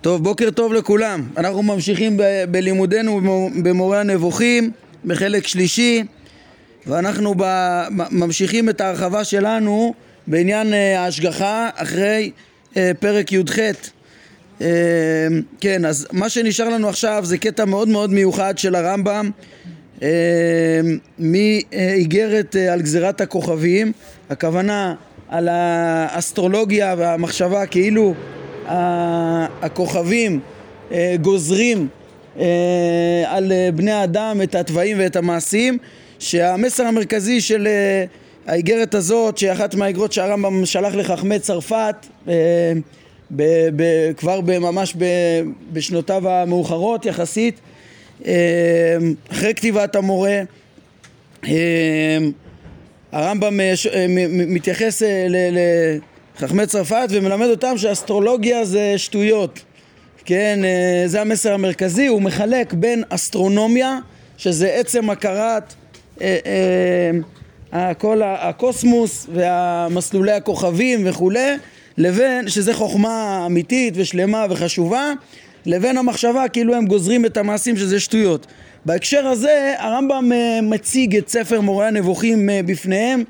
טוב, 0.00 0.24
בוקר 0.24 0.50
טוב 0.50 0.72
לכולם. 0.72 1.28
אנחנו 1.36 1.62
ממשיכים 1.62 2.16
ב- 2.16 2.44
בלימודנו 2.50 3.20
במורה 3.62 4.00
הנבוכים, 4.00 4.70
בחלק 5.04 5.46
שלישי, 5.46 6.02
ואנחנו 6.86 7.34
ב- 7.36 7.86
ממשיכים 8.10 8.68
את 8.68 8.80
ההרחבה 8.80 9.24
שלנו 9.24 9.94
בעניין 10.26 10.74
אה, 10.74 11.00
ההשגחה 11.00 11.68
אחרי 11.74 12.30
אה, 12.76 12.90
פרק 13.00 13.32
י"ח. 13.32 13.58
אה, 14.60 14.66
כן, 15.60 15.84
אז 15.84 16.06
מה 16.12 16.28
שנשאר 16.28 16.68
לנו 16.68 16.88
עכשיו 16.88 17.24
זה 17.24 17.38
קטע 17.38 17.64
מאוד 17.64 17.88
מאוד 17.88 18.12
מיוחד 18.12 18.58
של 18.58 18.74
הרמב"ם 18.74 19.30
מאיגרת 21.18 22.56
על 22.70 22.82
גזירת 22.82 23.20
הכוכבים, 23.20 23.92
הכוונה 24.30 24.94
על 25.30 25.48
האסטרולוגיה 25.48 26.94
והמחשבה 26.98 27.66
כאילו 27.66 28.14
הכוכבים 29.62 30.40
אה, 30.92 31.14
גוזרים 31.20 31.88
אה, 32.38 32.44
על 33.26 33.52
אה, 33.52 33.68
בני 33.74 33.92
האדם 33.92 34.40
את 34.42 34.54
התוואים 34.54 34.96
ואת 35.00 35.16
המעשים 35.16 35.78
שהמסר 36.18 36.86
המרכזי 36.86 37.40
של 37.40 37.68
האיגרת 38.46 38.94
הזאת 38.94 39.38
שאחת 39.38 39.74
מהאיגרות 39.74 40.12
שהרמב"ם 40.12 40.66
שלח 40.66 40.94
לחכמי 40.94 41.38
צרפת 41.38 42.06
ב, 43.36 43.42
ב, 43.76 44.12
כבר 44.16 44.40
ממש 44.40 44.94
ב, 44.98 45.04
בשנותיו 45.72 46.28
המאוחרות 46.28 47.06
יחסית 47.06 47.60
אחרי 49.30 49.54
כתיבת 49.56 49.96
המורה 49.96 50.42
הרמב"ם 53.12 53.60
מתייחס 54.28 55.02
ל... 55.02 55.36
חכמי 56.40 56.66
צרפת 56.66 57.08
ומלמד 57.10 57.46
אותם 57.46 57.78
שאסטרולוגיה 57.78 58.64
זה 58.64 58.94
שטויות. 58.96 59.60
כן, 60.24 60.60
אה, 60.64 61.02
זה 61.06 61.20
המסר 61.20 61.52
המרכזי, 61.52 62.06
הוא 62.06 62.22
מחלק 62.22 62.72
בין 62.72 63.02
אסטרונומיה 63.08 63.98
שזה 64.38 64.68
עצם 64.68 65.10
הכרת 65.10 65.74
אה, 66.20 66.38
אה, 67.74 67.94
כל 67.94 68.22
הקוסמוס 68.24 69.26
והמסלולי 69.32 70.32
הכוכבים 70.32 71.00
וכולי 71.04 71.56
לבין, 71.98 72.48
שזה 72.48 72.74
חוכמה 72.74 73.42
אמיתית 73.46 73.94
ושלמה 73.96 74.46
וחשובה 74.50 75.12
לבין 75.66 75.96
המחשבה 75.98 76.48
כאילו 76.48 76.74
הם 76.74 76.86
גוזרים 76.86 77.26
את 77.26 77.36
המעשים 77.36 77.76
שזה 77.76 78.00
שטויות 78.00 78.46
בהקשר 78.84 79.26
הזה 79.26 79.74
הרמב"ם 79.78 80.32
מציג 80.62 81.16
את 81.16 81.28
ספר 81.28 81.60
מורה 81.60 81.88
הנבוכים 81.88 82.50
בפניהם 82.66 83.24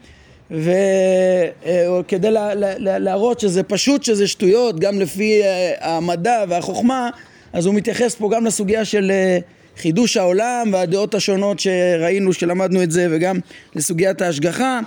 וכדי 0.50 2.30
לה, 2.30 2.50
להראות 2.78 3.40
שזה 3.40 3.62
פשוט 3.62 4.02
שזה 4.02 4.28
שטויות 4.28 4.80
גם 4.80 5.00
לפי 5.00 5.42
אה, 5.42 5.74
המדע 5.80 6.44
והחוכמה 6.48 7.10
אז 7.52 7.66
הוא 7.66 7.74
מתייחס 7.74 8.14
פה 8.14 8.30
גם 8.32 8.46
לסוגיה 8.46 8.84
של 8.84 9.10
אה, 9.10 9.38
חידוש 9.76 10.16
העולם 10.16 10.70
והדעות 10.72 11.14
השונות 11.14 11.60
שראינו 11.60 12.32
שלמדנו 12.32 12.82
את 12.82 12.90
זה 12.90 13.06
וגם 13.10 13.38
לסוגיית 13.74 14.22
ההשגחה. 14.22 14.80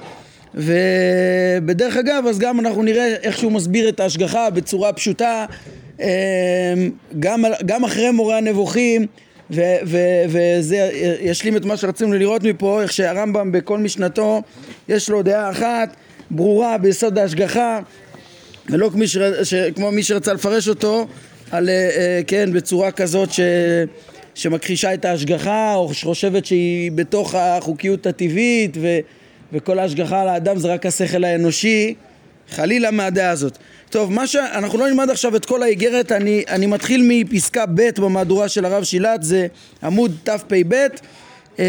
ובדרך 0.56 1.98
אגב 1.98 2.24
אז 2.30 2.40
גם 2.40 2.60
אנחנו 2.60 2.84
נראה 2.84 3.16
איך 3.24 3.38
שהוא 3.38 3.52
מסביר 3.52 3.90
את 3.90 4.00
ההשגחה 4.00 4.50
בצורה 4.50 4.94
פשוטה 4.94 5.46
אה, 6.02 6.74
גם, 7.20 7.44
גם 7.66 7.84
אחרי 7.84 8.12
מורה 8.12 8.38
הנבוכים 8.38 9.08
וזה 9.50 10.90
ישלים 11.22 11.58
את 11.58 11.66
מה 11.66 11.78
שרצינו 11.78 12.14
לראות 12.14 12.44
מפה, 12.44 12.82
איך 12.82 12.94
שהרמב"ם 12.94 13.52
בכל 13.52 13.78
משנתו 13.78 14.42
יש 14.90 15.10
לו 15.10 15.24
דעה 15.24 15.52
אחת 15.52 15.96
ברורה 16.32 16.78
ביסוד 16.78 17.18
ההשגחה 17.18 17.80
ולא 18.70 18.90
כמו, 18.90 19.08
ש... 19.08 19.18
ש... 19.44 19.54
כמו 19.54 19.92
מי 19.92 20.04
שרצה 20.04 20.34
לפרש 20.34 20.68
אותו 20.68 21.08
על, 21.52 21.70
אה, 21.70 21.74
אה, 21.74 22.22
כן, 22.28 22.50
בצורה 22.54 22.92
כזאת 22.92 23.32
ש... 23.32 23.40
שמכחישה 24.36 24.94
את 24.94 25.06
ההשגחה 25.06 25.76
או 25.76 25.94
שחושבת 25.94 26.46
שהיא 26.46 26.92
בתוך 26.92 27.36
החוקיות 27.36 28.08
הטבעית 28.08 28.78
ו... 28.82 29.00
וכל 29.54 29.80
ההשגחה 29.80 30.22
על 30.22 30.28
האדם 30.28 30.58
זה 30.58 30.74
רק 30.74 30.86
השכל 30.86 31.24
האנושי 31.24 31.94
חלילה 32.50 32.92
מהדעה 32.92 33.30
הזאת 33.30 33.58
טוב, 33.94 34.14
מה 34.14 34.28
ש... 34.28 34.36
אנחנו 34.36 34.78
לא 34.78 34.88
נלמד 34.88 35.10
עכשיו 35.10 35.36
את 35.36 35.46
כל 35.46 35.64
האיגרת, 35.64 36.12
אני, 36.12 36.44
אני 36.50 36.66
מתחיל 36.66 37.06
מפסקה 37.08 37.66
ב' 37.66 37.90
במהדורה 38.02 38.50
של 38.50 38.66
הרב 38.66 38.84
שילת, 38.84 39.24
זה 39.24 39.48
עמוד 39.84 40.16
תפ"ב. 40.24 40.88
אמ, 41.60 41.64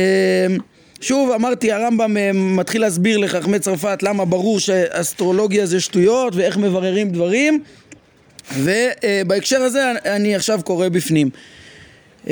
שוב, 1.01 1.31
אמרתי, 1.31 1.73
הרמב"ם 1.73 2.17
אה, 2.17 2.31
מתחיל 2.33 2.81
להסביר 2.81 3.19
לחכמי 3.19 3.59
צרפת 3.59 4.03
למה 4.03 4.25
ברור 4.25 4.61
שאסטרולוגיה 4.61 5.67
זה 5.67 5.81
שטויות 5.81 6.37
ואיך 6.37 6.57
מבררים 6.57 7.11
דברים, 7.11 7.63
ובהקשר 8.59 9.63
הזה 9.63 9.93
אני 10.05 10.37
עכשיו 10.37 10.61
קורא 10.65 10.89
בפנים 10.89 11.31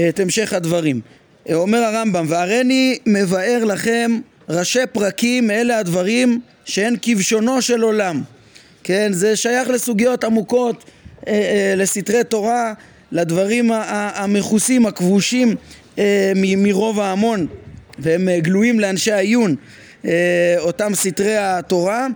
את 0.09 0.21
המשך 0.21 0.53
הדברים. 0.53 1.01
אומר 1.53 1.79
הרמב"ם, 1.79 2.27
והריני 2.29 2.99
מבאר 3.07 3.65
לכם 3.65 4.21
ראשי 4.53 4.87
פרקים 4.93 5.47
מאלה 5.47 5.79
הדברים 5.79 6.41
שהן 6.65 6.97
כבשונו 7.03 7.63
של 7.63 7.83
עולם 7.83 8.23
כן, 8.85 9.13
זה 9.13 9.37
שייך 9.37 9.69
לסוגיות 9.69 10.25
עמוקות, 10.25 10.85
אה, 11.29 11.33
אה, 11.33 11.75
לסתרי 11.77 12.25
תורה, 12.25 12.73
לדברים 13.13 13.71
המכוסים, 14.15 14.87
הכבושים 14.87 15.57
אה, 15.99 16.33
מרוב 16.37 17.01
ההמון, 17.01 17.47
והם 17.99 18.29
אה, 18.29 18.41
גלויים 18.41 18.81
לאנשי 18.81 19.13
העיון, 19.13 19.55
אה, 20.05 20.55
אותם 20.59 20.95
סתרי 20.95 21.37
התורה. 21.37 22.07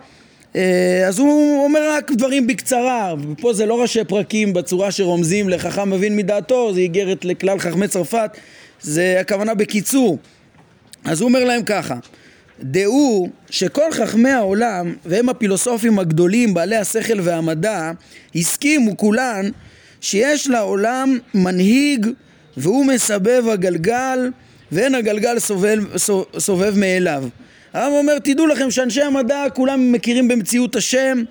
אה, 0.56 1.04
אז 1.08 1.18
הוא 1.18 1.64
אומר 1.64 1.91
רק 1.91 2.12
דברים 2.12 2.47
בקצרה, 2.47 3.14
ופה 3.30 3.53
זה 3.53 3.66
לא 3.66 3.82
ראשי 3.82 4.04
פרקים 4.04 4.53
בצורה 4.53 4.91
שרומזים 4.91 5.48
לחכם 5.48 5.91
מבין 5.91 6.16
מדעתו, 6.16 6.74
זה 6.74 6.80
איגרת 6.80 7.24
לכלל 7.24 7.58
חכמי 7.58 7.88
צרפת, 7.88 8.30
זה 8.80 9.16
הכוונה 9.20 9.54
בקיצור. 9.54 10.18
אז 11.04 11.20
הוא 11.20 11.28
אומר 11.28 11.44
להם 11.44 11.62
ככה 11.62 11.94
דעו 12.62 13.28
שכל 13.50 13.93
חכמי 13.93 14.31
העולם, 14.31 14.94
והם 15.05 15.28
הפילוסופים 15.28 15.99
הגדולים, 15.99 16.55
בעלי 16.55 16.77
השכל 16.77 17.21
והמדע, 17.21 17.93
הסכימו 18.34 18.97
כולן 18.97 19.50
שיש 20.00 20.49
לעולם 20.49 21.19
מנהיג 21.34 22.06
והוא 22.56 22.87
מסבב 22.87 23.45
הגלגל 23.49 24.31
ואין 24.72 24.95
הגלגל 24.95 25.39
סובב, 25.39 25.78
סובב 26.39 26.78
מאליו. 26.78 27.25
הרב 27.72 27.93
אומר, 27.93 28.19
תדעו 28.19 28.47
לכם 28.47 28.71
שאנשי 28.71 29.03
המדע 29.03 29.45
כולם 29.55 29.93
מכירים 29.93 30.28
במציאות 30.28 30.77
השם 30.77 31.22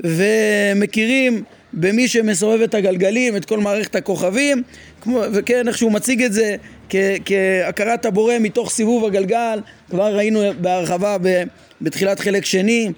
ומכירים 0.00 1.42
במי 1.72 2.08
שמסובב 2.08 2.62
את 2.62 2.74
הגלגלים, 2.74 3.36
את 3.36 3.44
כל 3.44 3.58
מערכת 3.58 3.94
הכוכבים, 3.94 4.62
כמו, 5.00 5.22
וכן, 5.32 5.68
איך 5.68 5.78
שהוא 5.78 5.92
מציג 5.92 6.22
את 6.22 6.32
זה 6.32 6.56
כהכרת 7.24 8.06
הבורא 8.06 8.34
מתוך 8.40 8.70
סיבוב 8.70 9.04
הגלגל, 9.04 9.60
כבר 9.90 10.16
ראינו 10.16 10.40
בהרחבה 10.60 11.16
בתחילת 11.80 12.20
חלק 12.20 12.44
שני, 12.44 12.92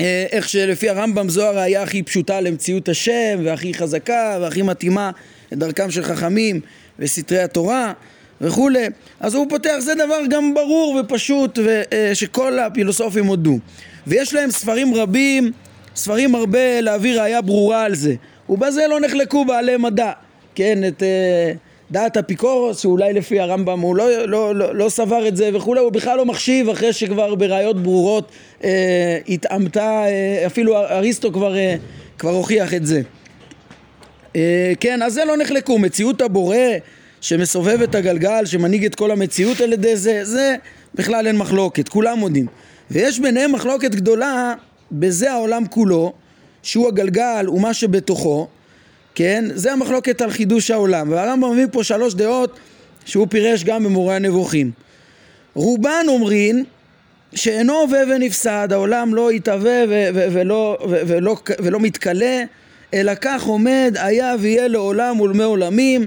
אה, 0.00 0.26
איך 0.32 0.48
שלפי 0.48 0.88
הרמב"ם 0.88 1.28
זו 1.28 1.46
הראייה 1.46 1.82
הכי 1.82 2.02
פשוטה 2.02 2.40
למציאות 2.40 2.88
השם 2.88 3.40
והכי 3.44 3.74
חזקה 3.74 4.38
והכי 4.40 4.62
מתאימה 4.62 5.10
לדרכם 5.52 5.90
של 5.90 6.02
חכמים 6.02 6.60
וסתרי 6.98 7.42
התורה 7.42 7.92
וכולי. 8.40 8.86
אז 9.20 9.34
הוא 9.34 9.46
פותח, 9.48 9.74
זה 9.78 9.94
דבר 9.94 10.20
גם 10.30 10.54
ברור 10.54 11.00
ופשוט 11.00 11.58
אה, 11.92 12.66
הפילוסופים 12.66 13.26
הודו. 13.26 13.58
ויש 14.06 14.34
להם 14.34 14.50
ספרים 14.50 14.94
רבים, 14.94 15.52
ספרים 15.96 16.34
הרבה 16.34 16.80
להביא 16.80 17.20
ראייה 17.20 17.40
ברורה 17.40 17.84
על 17.84 17.94
זה. 17.94 18.14
ובזה 18.48 18.86
לא 18.88 19.00
נחלקו 19.00 19.44
בעלי 19.44 19.76
מדע 19.76 20.12
כן, 20.54 20.78
את... 20.88 21.02
דעת 21.92 22.16
אפיקורוס, 22.16 22.78
שאולי 22.78 23.12
לפי 23.12 23.40
הרמב"ם 23.40 23.80
הוא 23.80 23.96
לא, 23.96 24.26
לא, 24.26 24.54
לא, 24.54 24.74
לא 24.74 24.88
סבר 24.88 25.28
את 25.28 25.36
זה 25.36 25.50
וכולי, 25.54 25.80
הוא 25.80 25.92
בכלל 25.92 26.16
לא 26.16 26.24
מחשיב 26.24 26.68
אחרי 26.68 26.92
שכבר 26.92 27.34
בראיות 27.34 27.82
ברורות 27.82 28.30
אה, 28.64 29.18
התעמתה, 29.28 30.04
אה, 30.04 30.42
אפילו 30.46 30.76
אריסטו 30.76 31.32
כבר, 31.32 31.56
אה, 31.56 31.74
כבר 32.18 32.30
הוכיח 32.30 32.74
את 32.74 32.86
זה. 32.86 33.02
אה, 34.36 34.72
כן, 34.80 35.02
אז 35.02 35.14
זה 35.14 35.24
לא 35.24 35.36
נחלקו, 35.36 35.78
מציאות 35.78 36.20
הבורא 36.22 36.56
שמסובב 37.20 37.82
את 37.82 37.94
הגלגל, 37.94 38.46
שמנהיג 38.46 38.84
את 38.84 38.94
כל 38.94 39.10
המציאות 39.10 39.60
על 39.60 39.72
ידי 39.72 39.96
זה, 39.96 40.24
זה 40.24 40.56
בכלל 40.94 41.26
אין 41.26 41.36
מחלוקת, 41.36 41.88
כולם 41.88 42.18
מודים. 42.18 42.46
ויש 42.90 43.20
ביניהם 43.20 43.52
מחלוקת 43.52 43.94
גדולה 43.94 44.54
בזה 44.92 45.32
העולם 45.32 45.66
כולו, 45.66 46.12
שהוא 46.62 46.88
הגלגל 46.88 47.46
ומה 47.48 47.74
שבתוכו, 47.74 48.48
כן? 49.14 49.44
זה 49.54 49.72
המחלוקת 49.72 50.20
על 50.20 50.30
חידוש 50.30 50.70
העולם. 50.70 51.10
והרמב"ם 51.10 51.52
מביא 51.52 51.66
פה 51.72 51.84
שלוש 51.84 52.14
דעות 52.14 52.58
שהוא 53.04 53.26
פירש 53.30 53.64
גם 53.64 53.84
במורה 53.84 54.16
הנבוכים. 54.16 54.70
רובן 55.54 56.04
אומרים 56.08 56.64
שאינו 57.34 57.80
הווה 57.80 58.00
ונפסד, 58.10 58.68
העולם 58.72 59.14
לא 59.14 59.32
יתהווה 59.32 59.84
ולא, 60.14 60.78
ולא, 60.88 61.36
ולא 61.62 61.80
מתכלה, 61.80 62.44
אלא 62.94 63.12
כך 63.20 63.42
עומד, 63.42 63.96
היה 63.98 64.34
ויהיה 64.38 64.68
לעולם 64.68 65.20
ולמי 65.20 65.42
עולמים, 65.42 66.06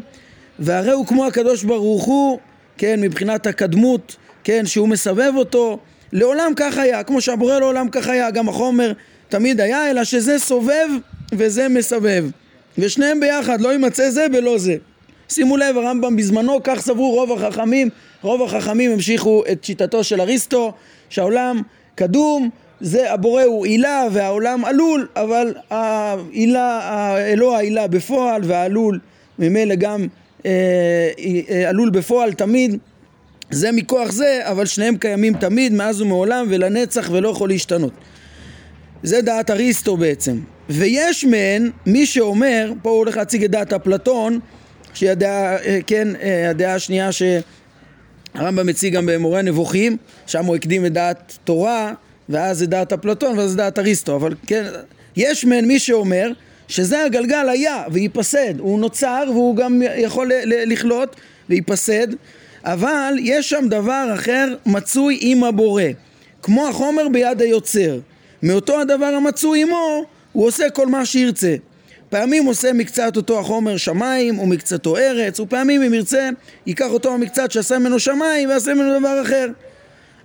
והרי 0.60 0.92
הוא 0.92 1.08
כמו 1.08 1.26
הקדוש 1.26 1.64
ברוך 1.64 2.04
הוא, 2.04 2.40
כן, 2.78 3.02
מבחינת 3.02 3.48
הקדמות, 3.48 4.16
כן, 4.44 4.66
שהוא 4.66 4.88
מסבב 4.88 5.32
אותו, 5.36 5.80
לעולם 6.12 6.52
כך 6.56 6.78
היה, 6.78 7.04
כמו 7.04 7.22
שהבורא 7.22 7.60
לעולם 7.60 7.90
כך 7.90 8.08
היה, 8.08 8.32
גם 8.32 8.50
החומר 8.50 8.92
תמיד 9.30 9.62
היה, 9.62 9.90
אלא 9.92 10.04
שזה 10.04 10.40
סובב 10.40 10.88
וזה 11.32 11.70
מסבב. 11.70 12.26
ושניהם 12.78 13.20
ביחד, 13.20 13.62
לא 13.62 13.70
יימצא 13.70 14.10
זה 14.10 14.30
בלא 14.32 14.58
זה. 14.58 14.76
שימו 15.30 15.58
לב, 15.58 15.78
הרמב"ם 15.78 16.16
בזמנו, 16.16 16.60
כך 16.64 16.82
סברו 16.82 17.12
רוב 17.12 17.32
החכמים, 17.32 17.90
רוב 18.22 18.42
החכמים 18.42 18.92
המשיכו 18.92 19.44
את 19.52 19.64
שיטתו 19.64 20.04
של 20.04 20.22
אריסטו, 20.22 20.74
שהעולם 21.10 21.62
קדום, 21.96 22.50
זה 22.82 23.14
הבורא 23.14 23.44
הוא 23.44 23.66
עילה 23.66 24.08
והעולם 24.12 24.66
עלול, 24.66 25.08
אבל 25.16 25.54
העילה, 25.70 27.16
אלוה 27.18 27.58
העילה 27.58 27.88
בפועל 27.88 28.42
והעלול 28.46 29.00
ממילא 29.40 29.76
גם 29.76 30.08
אה, 30.46 30.52
אה, 31.50 31.70
עלול 31.70 31.90
בפועל 31.90 32.34
תמיד, 32.34 32.78
זה 33.52 33.72
מכוח 33.72 34.12
זה, 34.12 34.42
אבל 34.44 34.66
שניהם 34.66 34.98
קיימים 34.98 35.34
תמיד, 35.34 35.74
מאז 35.74 36.02
ומעולם 36.02 36.46
ולנצח 36.50 37.10
ולא 37.12 37.30
יכול 37.30 37.50
להשתנות. 37.50 37.94
זה 39.06 39.22
דעת 39.22 39.50
אריסטו 39.50 39.98
בעצם. 39.98 40.40
ויש 40.70 41.26
מהן 41.26 41.72
מי 41.86 42.06
שאומר, 42.06 42.72
פה 42.82 42.90
הוא 42.90 42.98
הולך 42.98 43.18
להציג 43.18 43.44
את 43.44 43.52
דעת 43.52 43.74
אפלטון, 43.74 44.40
שהיא 44.94 45.10
הדעה, 45.10 45.58
אה, 45.58 45.80
כן, 45.88 46.08
אה, 46.22 46.50
הדעה 46.50 46.76
השנייה 46.76 47.10
שהרמב"ם 47.12 48.68
מציג 48.68 48.94
גם 48.96 49.06
במורה 49.06 49.40
הנבוכים, 49.40 49.98
שם 50.28 50.46
הוא 50.46 50.56
הקדים 50.56 50.86
את 50.86 50.94
דעת 50.94 51.38
תורה, 51.44 51.94
ואז 52.30 52.58
זה 52.58 52.68
דעת 52.68 52.94
אפלטון 52.94 53.38
ואז 53.38 53.50
זה 53.52 53.58
דעת 53.58 53.80
אריסטו, 53.80 54.16
אבל 54.16 54.34
כן, 54.48 54.64
יש 55.16 55.46
מהן 55.46 55.66
מי 55.66 55.80
שאומר 55.80 56.32
שזה 56.68 57.04
הגלגל 57.04 57.50
היה 57.50 57.84
וייפסד, 57.92 58.60
הוא 58.60 58.80
נוצר 58.80 59.24
והוא 59.30 59.56
גם 59.56 59.82
יכול 59.98 60.32
לכלות 60.46 61.16
וייפסד, 61.50 62.08
אבל 62.64 63.14
יש 63.20 63.50
שם 63.50 63.66
דבר 63.70 64.12
אחר 64.14 64.56
מצוי 64.66 65.18
עם 65.22 65.44
הבורא, 65.44 65.84
כמו 66.42 66.68
החומר 66.68 67.08
ביד 67.12 67.42
היוצר. 67.42 68.00
מאותו 68.46 68.82
הדבר 68.82 69.06
המצוי 69.06 69.62
עמו, 69.62 70.06
הוא 70.32 70.48
עושה 70.48 70.70
כל 70.70 70.88
מה 70.88 71.06
שירצה. 71.06 71.56
פעמים 72.10 72.46
עושה 72.46 72.74
מקצת 72.74 73.18
אותו 73.18 73.40
החומר 73.40 73.78
שמיים 73.78 74.40
ומקצתו 74.40 74.98
ארץ, 74.98 75.40
ופעמים 75.40 75.82
אם 75.82 75.94
ירצה 75.94 76.30
ייקח 76.66 76.90
אותו 76.90 77.14
המקצת 77.14 77.52
שעשה 77.52 77.80
ממנו 77.80 78.00
שמיים 78.00 78.50
ויעשה 78.50 78.74
ממנו 78.74 79.00
דבר 79.00 79.22
אחר. 79.22 79.48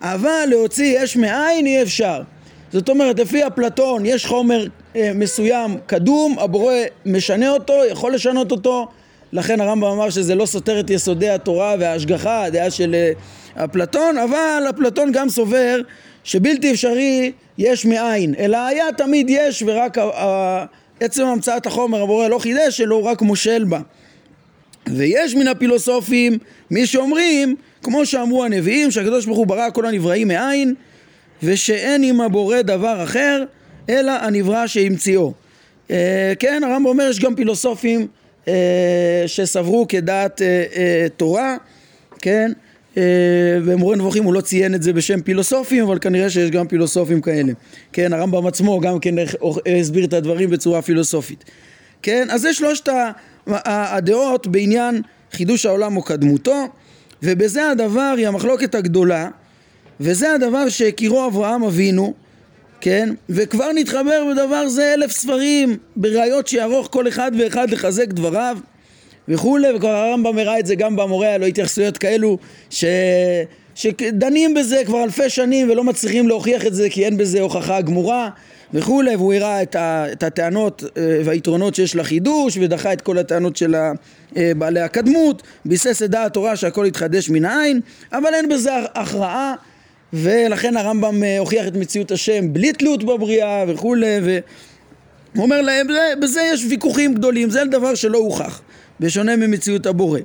אבל 0.03 0.45
להוציא 0.49 0.99
יש 0.99 1.17
מאין 1.17 1.67
אי 1.67 1.83
אפשר. 1.83 2.23
זאת 2.73 2.89
אומרת, 2.89 3.19
לפי 3.19 3.47
אפלטון 3.47 4.07
יש 4.07 4.27
חומר 4.27 4.67
אה, 4.97 5.11
מסוים 5.15 5.77
קדום, 5.87 6.39
הבורא 6.39 6.75
משנה 7.07 7.51
אותו, 7.51 7.75
יכול 7.91 8.15
לשנות 8.15 8.53
אותו, 8.53 8.89
לכן 9.33 9.61
הרמב"ם 9.61 9.89
אמר 9.89 10.11
שזה 10.11 10.35
לא 10.35 10.47
סותר 10.47 10.81
את 10.81 10.91
יסודי 10.91 11.29
התורה 11.29 11.75
וההשגחה, 11.79 12.45
הדעה 12.45 12.71
של 12.71 12.95
אה, 12.95 13.65
אפלטון, 13.65 14.19
אבל 14.19 14.63
אפלטון 14.71 15.13
גם 15.13 15.29
סובר 15.29 15.81
שבלתי 16.25 16.71
אפשרי 16.71 17.33
יש 17.59 17.87
מאין, 17.87 18.35
אלא 18.39 18.67
היה 18.67 18.85
תמיד 18.97 19.31
יש 19.31 19.63
ורק 19.67 19.99
עצם 21.01 21.27
המצאת 21.27 21.67
החומר 21.67 22.03
הבורא 22.03 22.29
לא 22.29 22.39
חידש, 22.39 22.81
אלא 22.81 22.95
הוא 22.95 23.05
רק 23.05 23.23
מושל 23.23 23.65
בה. 23.65 23.81
ויש 24.89 25.35
מן 25.35 25.49
הפילוסופים 25.49 26.39
מי 26.71 26.87
שאומרים, 26.87 27.57
כמו 27.83 28.07
שאמרו 28.07 28.45
הנביאים, 28.45 28.91
שהקדוש 28.91 29.27
ברוך 29.27 29.39
הוא 29.39 29.47
ברא 29.47 29.71
כל 29.71 29.87
הנבראים 29.87 30.29
מאין, 30.29 30.75
ושאין 31.43 32.03
עם 32.03 32.21
הבורא 32.21 32.63
דבר 32.63 33.05
אחר, 33.05 33.45
אלא 33.89 34.13
הנברא 34.13 34.67
שהמציאו. 34.67 35.33
אה, 35.91 36.33
כן, 36.39 36.63
הרמב"ם 36.65 36.87
אומר, 36.87 37.09
יש 37.11 37.21
גם 37.21 37.35
פילוסופים 37.35 38.07
אה, 38.49 39.23
שסברו 39.27 39.87
כדעת 39.89 40.43
אה, 40.43 40.65
אה, 40.77 41.07
תורה, 41.17 41.57
כן, 42.19 42.53
במורה 43.67 43.97
נבוכים 43.97 44.25
הוא 44.25 44.35
לא 44.35 44.41
ציין 44.41 44.75
את 44.75 44.83
זה 44.83 44.93
בשם 44.93 45.21
פילוסופים, 45.21 45.85
אבל 45.85 45.99
כנראה 45.99 46.31
שיש 46.31 46.51
גם 46.51 46.69
פילוסופים 46.69 47.21
כאלה. 47.21 47.53
כן, 47.93 48.13
הרמב"ם 48.13 48.47
עצמו 48.47 48.81
גם 48.81 48.99
כן 48.99 49.15
הסביר 49.81 50.05
את 50.05 50.13
הדברים 50.13 50.51
בצורה 50.51 50.83
פילוסופית. 50.83 51.45
כן, 52.03 52.29
אז 52.31 52.41
זה 52.41 52.55
שלושת 52.55 52.89
הדעות 53.47 54.47
בעניין 54.47 55.03
חידוש 55.33 55.67
העולם 55.67 55.97
או 55.97 56.03
קדמותו, 56.03 56.65
ובזה 57.23 57.71
הדבר 57.71 58.15
היא 58.17 58.29
המחלוקת 58.29 58.75
הגדולה, 58.75 59.29
וזה 60.01 60.33
הדבר 60.35 60.69
שהכירו 60.69 61.27
אברהם 61.27 61.63
אבינו, 61.63 62.15
כן, 62.81 63.15
וכבר 63.29 63.73
נתחבר 63.75 64.25
בדבר 64.31 64.69
זה 64.69 64.95
אלף 64.95 65.11
ספרים, 65.11 65.77
בראיות 65.97 66.47
שיערוך 66.47 66.89
כל 66.91 67.09
אחד 67.09 67.33
ואחד 67.39 67.71
לחזק 67.71 68.09
דבריו. 68.09 68.59
וכולי, 69.29 69.69
וכבר 69.77 69.89
הרמב"ם 69.89 70.39
הראה 70.39 70.59
את 70.59 70.67
זה 70.67 70.75
גם 70.75 70.97
במורה, 70.97 71.39
לו 71.39 71.47
התייחסויות 71.47 71.99
כאלו 71.99 72.39
ש... 72.71 72.85
שדנים 73.75 74.55
בזה 74.55 74.83
כבר 74.87 75.05
אלפי 75.05 75.31
שנים 75.31 75.71
ולא 75.71 75.85
מצליחים 75.85 76.29
להוכיח 76.29 76.67
את 76.67 76.75
זה 76.75 76.91
כי 76.91 77.05
אין 77.05 77.17
בזה 77.17 77.41
הוכחה 77.41 77.81
גמורה 77.81 78.31
וכולי, 78.75 79.17
והוא 79.17 79.33
הראה 79.33 79.63
את, 79.63 79.77
ה... 79.77 80.13
את 80.13 80.23
הטענות 80.23 80.85
אה, 80.97 81.21
והיתרונות 81.25 81.75
שיש 81.75 81.97
לחידוש 81.97 82.59
ודחה 82.61 82.93
את 82.93 83.01
כל 83.01 83.19
הטענות 83.19 83.57
של 83.57 83.75
אה, 84.37 84.53
בעלי 84.59 84.81
הקדמות, 84.81 85.43
ביסס 85.65 86.03
את 86.03 86.11
דעת 86.11 86.33
תורה 86.33 86.57
שהכל 86.57 86.85
יתחדש 86.89 87.31
מן 87.31 87.45
העין, 87.45 87.81
אבל 88.13 88.35
אין 88.35 88.49
בזה 88.49 88.71
הכרעה 88.95 89.55
ולכן 90.13 90.77
הרמב"ם 90.77 91.23
אה, 91.25 91.39
הוכיח 91.39 91.67
את 91.67 91.77
מציאות 91.77 92.11
השם 92.11 92.53
בלי 92.53 92.73
תלות 92.73 93.05
בבריאה 93.05 93.65
וכולי 93.69 94.21
והוא 94.23 95.45
אומר 95.45 95.61
להם, 95.61 95.87
בזה 96.23 96.41
יש 96.53 96.65
ויכוחים 96.71 97.15
גדולים, 97.15 97.51
זה 97.51 97.65
דבר 97.65 97.95
שלא 97.95 98.19
הוכח 98.19 98.63
בשונה 99.01 99.37
ממציאות 99.37 99.87
הבורא. 99.87 100.21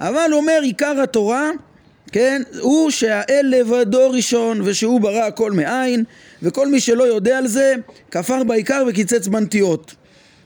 אבל 0.00 0.30
אומר 0.32 0.58
עיקר 0.62 1.00
התורה, 1.02 1.50
כן, 2.12 2.42
הוא 2.60 2.90
שהאל 2.90 3.46
לבדו 3.50 4.10
ראשון 4.10 4.60
ושהוא 4.64 5.00
ברא 5.00 5.22
הכל 5.22 5.52
מאין 5.52 6.04
וכל 6.42 6.68
מי 6.68 6.80
שלא 6.80 7.04
יודע 7.04 7.38
על 7.38 7.46
זה 7.46 7.74
כפר 8.10 8.44
בעיקר 8.44 8.84
וקיצץ 8.88 9.26
בנטיות, 9.26 9.94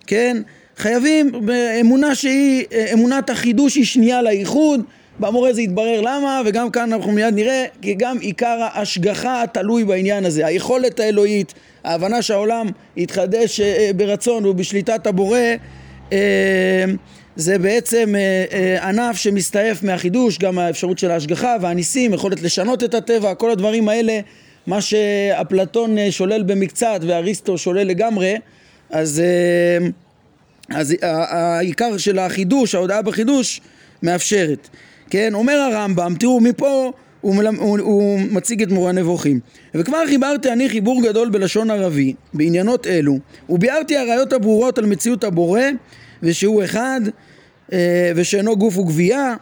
כן, 0.07 0.37
חייבים 0.77 1.33
באמונה 1.47 2.15
שהיא, 2.15 2.65
אמונת 2.93 3.31
החידוש 3.31 3.75
היא 3.75 3.85
שנייה 3.85 4.23
לייחוד. 4.23 4.81
במורה 5.21 5.53
זה 5.53 5.63
יתברר 5.63 6.01
למה 6.01 6.43
וגם 6.45 6.71
כאן 6.71 6.93
אנחנו 6.93 7.13
מיד 7.13 7.35
נראה 7.35 7.65
כי 7.83 7.95
גם 7.95 8.19
עיקר 8.19 8.59
ההשגחה 8.61 9.45
תלוי 9.53 9.85
בעניין 9.85 10.25
הזה. 10.25 10.47
היכולת 10.47 11.01
האלוהית 11.01 11.55
ההבנה 11.85 12.23
שהעולם 12.23 12.67
יתחדש 12.97 13.61
אה, 13.61 13.91
ברצון 13.97 14.47
ובשליטת 14.47 15.07
הבורא 15.07 15.39
אה, 16.13 16.85
זה 17.37 17.59
בעצם 17.59 18.15
אה, 18.17 18.45
אה, 18.53 18.89
ענף 18.89 19.17
שמסתעף 19.17 19.83
מהחידוש, 19.83 20.39
גם 20.39 20.59
האפשרות 20.59 20.99
של 20.99 21.11
ההשגחה 21.11 21.57
והניסים, 21.61 22.15
יכולת 22.15 22.43
לשנות 22.43 22.85
את 22.85 22.95
הטבע, 22.95 23.35
כל 23.35 23.51
הדברים 23.51 23.89
האלה, 23.89 24.21
מה 24.67 24.81
שאפלטון 24.81 25.99
אה, 25.99 26.13
שולל 26.13 26.43
במקצת 26.43 27.01
ואריסטו 27.07 27.59
שולל 27.59 27.83
לגמרי, 27.83 28.35
אז, 28.91 29.23
אז 30.71 30.95
העיקר 31.03 31.97
של 31.97 32.19
החידוש, 32.19 32.75
ההודעה 32.75 33.03
בחידוש, 33.03 33.61
מאפשרת. 34.03 34.69
כן, 35.11 35.35
אומר 35.35 35.55
הרמב"ם, 35.55 36.15
תראו 36.19 36.41
מפה 36.41 36.91
הוא, 37.21 37.35
מלמ, 37.35 37.55
הוא, 37.55 37.79
הוא 37.81 38.21
מציג 38.21 38.63
את 38.63 38.69
מורה 38.69 38.93
נבוכים. 38.93 39.41
וכבר 39.75 40.07
חיברתי 40.07 40.53
אני 40.53 40.69
חיבור 40.69 41.03
גדול 41.03 41.29
בלשון 41.29 41.71
ערבי 41.71 42.15
בעניינות 42.35 42.87
אלו, 42.87 43.19
וביארתי 43.49 43.97
הראיות 43.97 44.33
הברורות 44.33 44.79
על 44.79 44.87
מציאות 44.87 45.25
הבורא 45.25 45.61
ושהוא 46.23 46.65
אחד 46.65 47.01
ושאינו 48.17 48.57
גוף 48.57 48.79
וגבייה, 48.79 49.35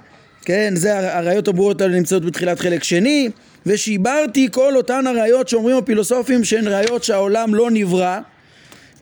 כן, 0.45 0.73
זה 0.77 1.17
הראיות 1.19 1.49
הברורות 1.49 1.81
האלה 1.81 1.95
נמצאות 1.95 2.25
בתחילת 2.25 2.61
חלק 2.61 2.85
שני, 2.85 3.29
ושיברתי 3.67 4.49
כל 4.53 4.77
אותן 4.77 5.07
הראיות 5.07 5.49
שאומרים 5.49 5.77
הפילוסופים 5.77 6.45
שהן 6.45 6.69
ראיות 6.69 7.05
שהעולם 7.05 7.55
לא 7.55 7.71
נברא, 7.71 8.21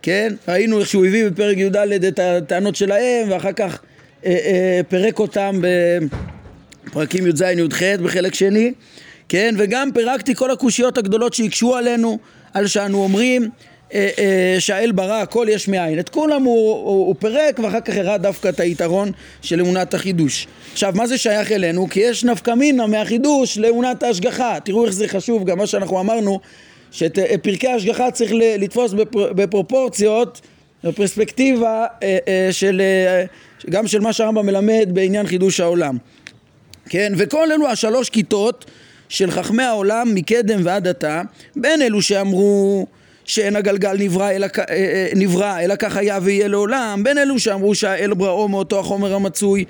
כן, 0.02 0.34
ראינו 0.48 0.80
איך 0.80 0.88
שהוא 0.88 1.06
הביא 1.06 1.26
בפרק 1.26 1.56
י"ד 1.56 1.76
את 1.76 2.18
הטענות 2.18 2.76
שלהם 2.76 3.30
ואחר 3.30 3.52
כך 3.52 3.80
אה, 4.26 4.30
אה, 4.30 4.80
פירק 4.88 5.18
אותם 5.18 5.60
בפרקים 6.84 7.26
י"ז 7.26 7.40
י"ח 7.40 7.82
בחלק 8.02 8.34
שני, 8.34 8.72
כן, 9.28 9.54
וגם 9.58 9.90
פירקתי 9.94 10.34
כל 10.34 10.50
הקושיות 10.50 10.98
הגדולות 10.98 11.34
שהקשו 11.34 11.76
עלינו 11.76 12.18
על 12.54 12.66
שאנו 12.66 13.02
אומרים 13.02 13.50
אה, 13.94 14.10
אה, 14.18 14.56
שהאל 14.58 14.92
ברא 14.92 15.22
הכל 15.22 15.46
יש 15.50 15.68
מאין. 15.68 15.98
את 15.98 16.08
כולם 16.08 16.42
הוא, 16.42 16.70
הוא, 16.70 17.06
הוא 17.06 17.14
פירק 17.18 17.58
ואחר 17.58 17.80
כך 17.80 17.96
הראה 17.96 18.18
דווקא 18.18 18.48
את 18.48 18.60
היתרון 18.60 19.12
של 19.42 19.60
אמונת 19.60 19.94
החידוש. 19.94 20.46
עכשיו 20.72 20.92
מה 20.96 21.06
זה 21.06 21.18
שייך 21.18 21.52
אלינו? 21.52 21.88
כי 21.90 22.00
יש 22.00 22.24
נפקא 22.24 22.50
מינה 22.54 22.86
מהחידוש 22.86 23.58
לאמונת 23.58 24.02
ההשגחה. 24.02 24.58
תראו 24.64 24.84
איך 24.84 24.92
זה 24.92 25.08
חשוב, 25.08 25.44
גם 25.44 25.58
מה 25.58 25.66
שאנחנו 25.66 26.00
אמרנו 26.00 26.40
שאת 26.90 27.18
אה, 27.18 27.38
פרקי 27.42 27.68
ההשגחה 27.68 28.10
צריך 28.10 28.32
לתפוס 28.34 28.92
בפר, 28.92 29.32
בפרופורציות, 29.32 30.40
בפרספקטיבה 30.84 31.86
של, 32.50 32.82
גם 33.70 33.86
של 33.86 34.00
מה 34.00 34.12
שהרמב"ם 34.12 34.46
מלמד 34.46 34.88
בעניין 34.92 35.26
חידוש 35.26 35.60
העולם. 35.60 35.96
כן, 36.88 37.12
וכל 37.16 37.52
אלו 37.52 37.68
השלוש 37.68 38.10
כיתות 38.10 38.64
של 39.08 39.30
חכמי 39.30 39.62
העולם 39.62 40.14
מקדם 40.14 40.60
ועד 40.64 40.88
עתה, 40.88 41.22
בין 41.56 41.82
אלו 41.82 42.02
שאמרו 42.02 42.86
שאין 43.32 43.56
הגלגל 43.56 43.96
נברא 43.98 44.30
אלא, 44.30 44.46
אה, 44.58 44.64
אה, 44.68 45.08
נברא 45.16 45.60
אלא 45.60 45.74
כך 45.78 45.96
היה 45.96 46.18
ויהיה 46.22 46.48
לעולם. 46.48 47.00
בין 47.04 47.18
אלו 47.18 47.38
שאמרו 47.38 47.74
שהאל 47.74 48.14
בראו 48.14 48.48
מאותו 48.48 48.80
החומר 48.80 49.14
המצוי 49.14 49.64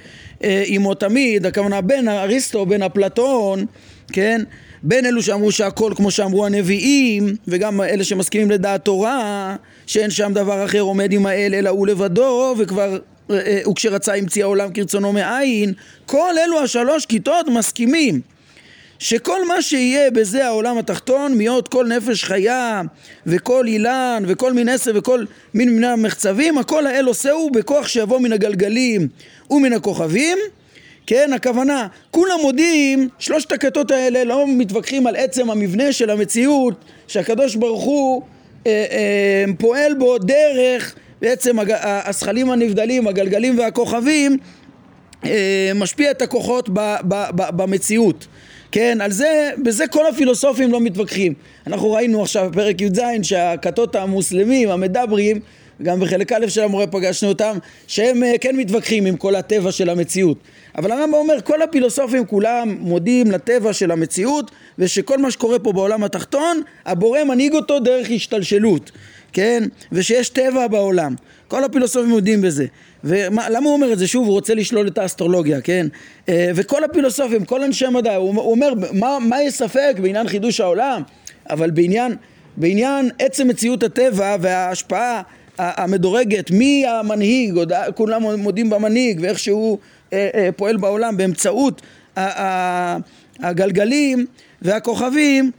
אה, 0.45 0.62
עמו 0.66 0.95
תמיד 0.95 1.47
הכוונה 1.47 1.81
בין 1.81 2.09
אריסטו 2.09 2.66
בין 2.66 2.83
אפלטון 2.83 3.64
כן? 4.12 4.42
בין 4.83 5.07
אלו 5.07 5.23
שאמרו 5.23 5.52
שהכל 5.52 5.92
כמו 5.97 6.11
שאמרו 6.11 6.47
הנביאים, 6.47 7.37
וגם 7.49 7.81
אלה 7.81 8.04
שמסכימים 8.04 8.50
לדעת 8.50 8.85
תורה, 8.85 9.57
שאין 9.87 10.11
שם 10.11 10.33
דבר 10.35 10.64
אחר 10.64 10.81
עומד 10.81 11.12
עם 11.12 11.26
האל 11.26 11.54
אלא 11.54 11.71
הוא 11.71 11.87
לבדו, 11.87 12.54
וכבר 12.59 12.99
וכשרצה 13.31 14.14
המציא 14.14 14.42
העולם 14.42 14.73
כרצונו 14.73 15.12
מאין, 15.12 15.73
כל 16.07 16.35
אלו 16.45 16.61
השלוש 16.61 17.07
כיתות 17.07 17.49
מסכימים 17.49 18.21
שכל 19.02 19.47
מה 19.47 19.62
שיהיה 19.62 20.11
בזה 20.11 20.47
העולם 20.47 20.78
התחתון, 20.78 21.35
מיות 21.35 21.68
כל 21.68 21.87
נפש 21.87 22.25
חיה 22.25 22.82
וכל 23.26 23.66
אילן 23.66 24.23
וכל 24.26 24.52
מין 24.52 24.68
עשב 24.68 24.92
וכל 24.94 25.25
מין 25.54 25.75
מיני 25.75 25.87
המחצבים, 25.87 26.59
הכל 26.59 26.87
האל 26.87 27.04
עושהו 27.04 27.50
בכוח 27.50 27.88
שיבוא 27.88 28.18
מן 28.18 28.32
הגלגלים 28.32 29.09
ומן 29.50 29.73
הכוכבים. 29.73 30.38
כן, 31.06 31.32
הכוונה, 31.32 31.87
כולם 32.11 32.38
מודים, 32.42 33.09
שלושת 33.18 33.52
הכתות 33.52 33.90
האלה 33.90 34.25
לא 34.25 34.47
מתווכחים 34.49 35.06
על 35.06 35.16
עצם 35.16 35.50
המבנה 35.50 35.92
של 35.92 36.11
המציאות 36.11 36.85
שהקדוש 37.09 37.54
ברוך 37.54 37.82
הוא 37.82 38.23
אה, 38.66 38.85
אה, 38.90 39.44
פועל 39.59 39.94
בו 39.94 40.18
דרך 40.18 40.94
בעצם 41.21 41.59
הג, 41.59 41.71
השכלים 41.82 42.50
הנבדלים, 42.50 43.09
הגלגלים 43.09 43.59
והכוכבים 43.59 44.37
אה, 45.25 45.71
משפיע 45.75 46.11
את 46.11 46.23
הכוחות 46.23 46.68
ב, 46.68 46.97
ב, 47.09 47.25
ב, 47.37 47.62
במציאות 47.62 48.26
כן, 48.72 48.98
על 49.00 49.12
זה, 49.12 49.50
בזה 49.62 49.86
כל 49.86 50.06
הפילוסופים 50.06 50.72
לא 50.72 50.80
מתווכחים. 50.80 51.34
אנחנו 51.66 51.92
ראינו 51.92 52.22
עכשיו 52.22 52.50
בפרק 52.50 52.80
י"ז 52.80 53.00
שהכתות 53.22 53.96
המוסלמים, 53.96 54.70
המדברים, 54.70 55.40
גם 55.82 56.00
בחלק 56.00 56.32
א' 56.32 56.48
של 56.48 56.62
המורה 56.62 56.86
פגשנו 56.86 57.28
אותם, 57.28 57.58
שהם 57.86 58.22
אה, 58.22 58.38
כן 58.40 58.56
מתווכחים 58.56 59.06
עם 59.06 59.16
כל 59.16 59.34
הטבע 59.34 59.72
של 59.72 59.90
המציאות. 59.90 60.38
אבל 60.78 60.92
הרמב"ם 60.92 61.14
אומר, 61.14 61.40
כל 61.44 61.62
הפילוסופים 61.62 62.26
כולם 62.26 62.76
מודים 62.80 63.30
לטבע 63.30 63.72
של 63.72 63.90
המציאות, 63.90 64.50
ושכל 64.78 65.18
מה 65.18 65.30
שקורה 65.30 65.58
פה 65.58 65.72
בעולם 65.72 66.04
התחתון, 66.04 66.62
הבורא 66.86 67.24
מנהיג 67.24 67.54
אותו 67.54 67.80
דרך 67.80 68.10
השתלשלות, 68.10 68.90
כן? 69.32 69.64
ושיש 69.92 70.28
טבע 70.28 70.66
בעולם. 70.66 71.14
כל 71.48 71.64
הפילוסופים 71.64 72.10
מודים 72.10 72.42
בזה. 72.42 72.66
ולמה 73.04 73.66
הוא 73.66 73.72
אומר 73.72 73.92
את 73.92 73.98
זה? 73.98 74.06
שוב, 74.06 74.26
הוא 74.26 74.34
רוצה 74.34 74.54
לשלול 74.54 74.86
את 74.86 74.98
האסטרולוגיה, 74.98 75.60
כן? 75.60 75.86
אה, 76.28 76.50
וכל 76.54 76.84
הפילוסופים, 76.84 77.44
כל 77.44 77.62
אנשי 77.62 77.86
המדע, 77.86 78.14
הוא 78.14 78.50
אומר, 78.52 78.72
מה, 78.92 79.18
מה 79.20 79.42
יש 79.42 79.54
ספק 79.54 79.94
בעניין 80.02 80.28
חידוש 80.28 80.60
העולם? 80.60 81.02
אבל 81.50 81.70
בעניין, 81.70 82.16
בעניין 82.56 83.10
עצם 83.18 83.48
מציאות 83.48 83.82
הטבע 83.82 84.36
וההשפעה 84.40 85.22
המדורגת, 85.58 86.50
מי 86.50 86.86
המנהיג, 86.86 87.54
כולם 87.94 88.22
מודים 88.22 88.70
במנהיג 88.70 89.18
ואיך 89.22 89.38
שהוא 89.38 89.78
אה, 90.12 90.28
אה, 90.34 90.48
פועל 90.56 90.76
בעולם 90.76 91.16
באמצעות 91.16 91.82
הגלגלים 93.40 94.26
והכוכבים 94.62 95.50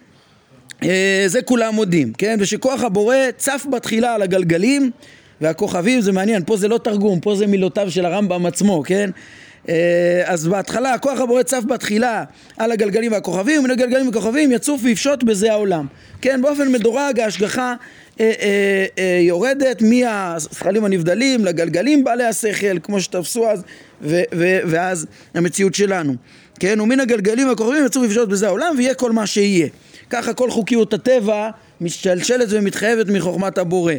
זה 1.27 1.41
כולם 1.41 1.75
מודים, 1.75 2.13
כן? 2.13 2.37
ושכוח 2.39 2.83
הבורא 2.83 3.15
צף 3.37 3.65
בתחילה 3.71 4.15
על 4.15 4.21
הגלגלים 4.21 4.91
והכוכבים 5.41 6.01
זה 6.01 6.11
מעניין, 6.11 6.43
פה 6.45 6.57
זה 6.57 6.67
לא 6.67 6.77
תרגום, 6.77 7.19
פה 7.19 7.35
זה 7.35 7.47
מילותיו 7.47 7.91
של 7.91 8.05
הרמב"ם 8.05 8.45
עצמו, 8.45 8.83
כן? 8.85 9.09
אה, 9.69 10.23
אז 10.25 10.47
בהתחלה, 10.47 10.93
הכוח 10.93 11.19
הבורא 11.19 11.43
צף 11.43 11.63
בתחילה 11.67 12.23
על 12.57 12.71
הגלגלים 12.71 13.11
והכוכבים, 13.11 13.59
ומן 13.59 13.71
הגלגלים 13.71 14.07
והכוכבים 14.07 14.51
יצוף 14.51 14.81
ויפשוט 14.83 15.23
בזה 15.23 15.51
העולם. 15.51 15.85
כן, 16.21 16.41
באופן 16.41 16.71
מדורג 16.71 17.19
ההשגחה 17.19 17.73
אה, 18.19 18.31
אה, 18.41 18.85
אה, 18.97 19.19
יורדת 19.21 19.81
מהשכלים 19.81 20.85
הנבדלים 20.85 21.45
לגלגלים 21.45 22.03
בעלי 22.03 22.23
השכל, 22.23 22.79
כמו 22.83 23.01
שתפסו 23.01 23.49
אז, 23.49 23.63
ו, 24.01 24.21
ו, 24.35 24.57
ואז 24.65 25.05
המציאות 25.33 25.75
שלנו. 25.75 26.15
כן, 26.59 26.79
ומן 26.79 26.99
הגלגלים 26.99 27.47
והכוכבים 27.47 27.85
יצוף 27.85 28.03
ויפשוט 28.03 28.29
בזה 28.29 28.47
העולם, 28.47 28.75
ויהיה 28.77 28.93
כל 28.93 29.11
מה 29.11 29.27
שיהיה. 29.27 29.67
ככה 30.09 30.33
כל 30.33 30.51
חוקיות 30.51 30.93
הטבע 30.93 31.49
משתלשלת 31.81 32.47
ומתחייבת 32.51 33.07
מחוכמת 33.07 33.57
הבורא. 33.57 33.93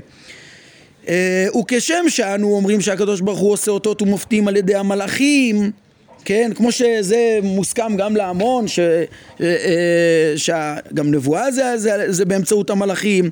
אה, 1.09 1.47
וכשם 1.61 2.05
שאנו 2.09 2.53
אומרים 2.53 2.81
שהקדוש 2.81 3.21
ברוך 3.21 3.39
הוא 3.39 3.53
עושה 3.53 3.71
אותות 3.71 4.03
ומופתים 4.03 4.49
על 4.49 4.57
ידי 4.57 4.75
המלאכים 4.75 5.71
כן, 6.25 6.51
כמו 6.55 6.73
שזה 6.73 7.39
מוסכם 7.43 7.97
גם 7.97 8.17
להמון, 8.17 8.65
שגם 10.37 10.77
אה, 10.99 11.03
נבואה 11.05 11.51
זה, 11.51 11.79
זה, 11.79 12.13
זה 12.13 12.25
באמצעות 12.25 12.71
המלאכים 12.71 13.25
אה, 13.25 13.31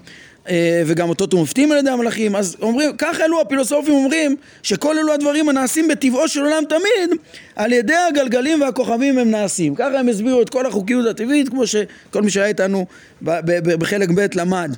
וגם 0.87 1.09
אותות 1.09 1.35
ומופתים 1.35 1.73
על 1.73 1.79
ידי 1.79 1.91
המלאכים, 1.91 2.37
אז 2.37 2.57
אומרים, 2.63 2.91
כך 2.99 3.21
אלו 3.21 3.41
הפילוסופים 3.41 3.95
אומרים 3.95 4.37
שכל 4.63 4.99
אלו 4.99 5.13
הדברים 5.13 5.49
הנעשים 5.49 5.89
בטבעו 5.89 6.29
של 6.29 6.41
עולם 6.41 6.63
תמיד, 6.69 7.19
על 7.57 7.73
ידי 7.73 7.95
הגלגלים 7.95 8.61
והכוכבים 8.61 9.19
הם 9.19 9.31
נעשים. 9.31 9.75
ככה 9.75 9.99
הם 9.99 10.09
הסבירו 10.09 10.43
את 10.43 10.49
כל 10.49 10.67
החוקיות 10.67 11.07
הטבעית, 11.07 11.49
כמו 11.49 11.67
שכל 11.67 12.23
מי 12.23 12.31
שהיה 12.31 12.47
איתנו 12.47 12.87
בחלק 13.23 14.11
ב' 14.11 14.27
למד. 14.35 14.77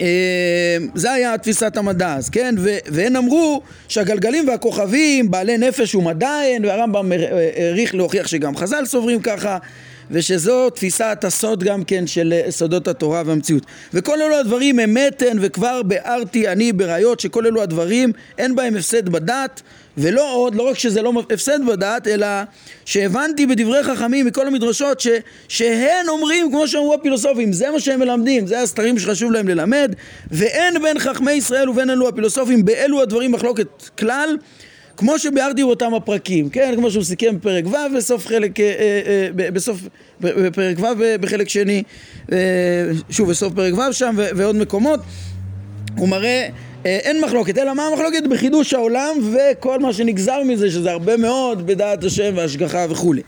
אה, 0.00 0.76
זה 0.94 1.12
היה 1.12 1.38
תפיסת 1.38 1.76
המדע 1.76 2.14
אז, 2.14 2.30
כן? 2.30 2.54
והם 2.86 3.16
אמרו 3.16 3.62
שהגלגלים 3.88 4.48
והכוכבים 4.48 5.30
בעלי 5.30 5.58
נפש 5.58 5.94
ומדע 5.94 6.28
הן, 6.28 6.64
והרמב"ם 6.64 7.12
העריך 7.56 7.94
להוכיח 7.94 8.26
שגם 8.26 8.56
חז"ל 8.56 8.84
סוברים 8.86 9.20
ככה 9.20 9.58
ושזו 10.10 10.70
תפיסת 10.70 11.18
הסוד 11.22 11.64
גם 11.64 11.84
כן 11.84 12.06
של 12.06 12.40
סודות 12.50 12.88
התורה 12.88 13.22
והמציאות. 13.26 13.66
וכל 13.94 14.22
אלו 14.22 14.36
הדברים 14.36 14.80
אמת 14.80 15.22
הן 15.30 15.38
וכבר 15.40 15.82
ביארתי 15.82 16.48
אני 16.48 16.72
בראיות 16.72 17.20
שכל 17.20 17.46
אלו 17.46 17.62
הדברים 17.62 18.12
אין 18.38 18.54
בהם 18.54 18.76
הפסד 18.76 19.08
בדת 19.08 19.62
ולא 19.98 20.34
עוד, 20.34 20.54
לא 20.54 20.62
רק 20.62 20.78
שזה 20.78 21.02
לא 21.02 21.12
הפסד 21.30 21.66
בדת, 21.66 22.08
אלא 22.08 22.26
שהבנתי 22.84 23.46
בדברי 23.46 23.82
חכמים 23.82 24.26
מכל 24.26 24.46
המדרשות 24.46 25.00
ש, 25.00 25.08
שהן 25.48 26.08
אומרים, 26.08 26.50
כמו 26.50 26.68
שאמרו 26.68 26.94
הפילוסופים, 26.94 27.52
זה 27.52 27.70
מה 27.70 27.80
שהם 27.80 28.00
מלמדים, 28.00 28.46
זה 28.46 28.60
הסתרים 28.60 28.98
שחשוב 28.98 29.32
להם 29.32 29.48
ללמד, 29.48 29.94
ואין 30.30 30.82
בין 30.82 30.98
חכמי 30.98 31.32
ישראל 31.32 31.68
ובין 31.68 31.90
אלו 31.90 32.08
הפילוסופים 32.08 32.64
באלו 32.64 33.02
הדברים 33.02 33.32
מחלוקת 33.32 33.68
כלל, 33.98 34.36
כמו 34.96 35.18
שביארתי 35.18 35.64
באותם 35.64 35.94
הפרקים, 35.94 36.50
כן, 36.50 36.74
כמו 36.76 36.90
שהוא 36.90 37.04
סיכם 37.04 37.36
בפרק 37.36 37.64
ו' 37.66 37.96
בסוף 37.96 38.26
חלק, 38.26 38.60
אה, 38.60 38.64
אה, 38.66 39.50
בסוף, 39.50 39.80
בפרק 40.20 40.78
ו' 40.78 41.20
בחלק 41.20 41.48
שני, 41.48 41.82
אה, 42.32 42.38
שוב 43.10 43.30
בסוף 43.30 43.52
פרק 43.52 43.74
ו' 43.74 43.92
שם 43.92 44.14
ועוד 44.16 44.56
מקומות, 44.56 45.00
הוא 45.96 46.08
מראה 46.08 46.48
אה, 46.86 46.98
אין 47.02 47.20
מחלוקת, 47.20 47.58
אלא 47.58 47.74
מה 47.74 47.86
המחלוקת? 47.86 48.22
בחידוש 48.30 48.74
העולם 48.74 49.16
וכל 49.32 49.78
מה 49.78 49.92
שנגזר 49.92 50.42
מזה, 50.42 50.70
שזה 50.70 50.90
הרבה 50.90 51.16
מאוד 51.16 51.66
בדעת 51.66 52.04
השם 52.04 52.32
והשגחה 52.36 52.86
וכולי. 52.90 53.22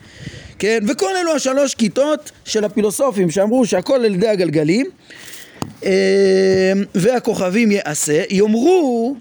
כן, 0.59 0.79
וכל 0.89 1.17
אלו 1.17 1.33
השלוש 1.33 1.75
כיתות 1.75 2.31
של 2.45 2.65
הפילוסופים 2.65 3.31
שאמרו 3.31 3.67
שהכל 3.67 3.95
על 3.95 4.15
ידי 4.15 4.29
הגלגלים 4.29 4.87
אה, 5.85 6.73
והכוכבים 6.95 7.71
יעשה, 7.71 8.23
יאמרו 8.31 9.17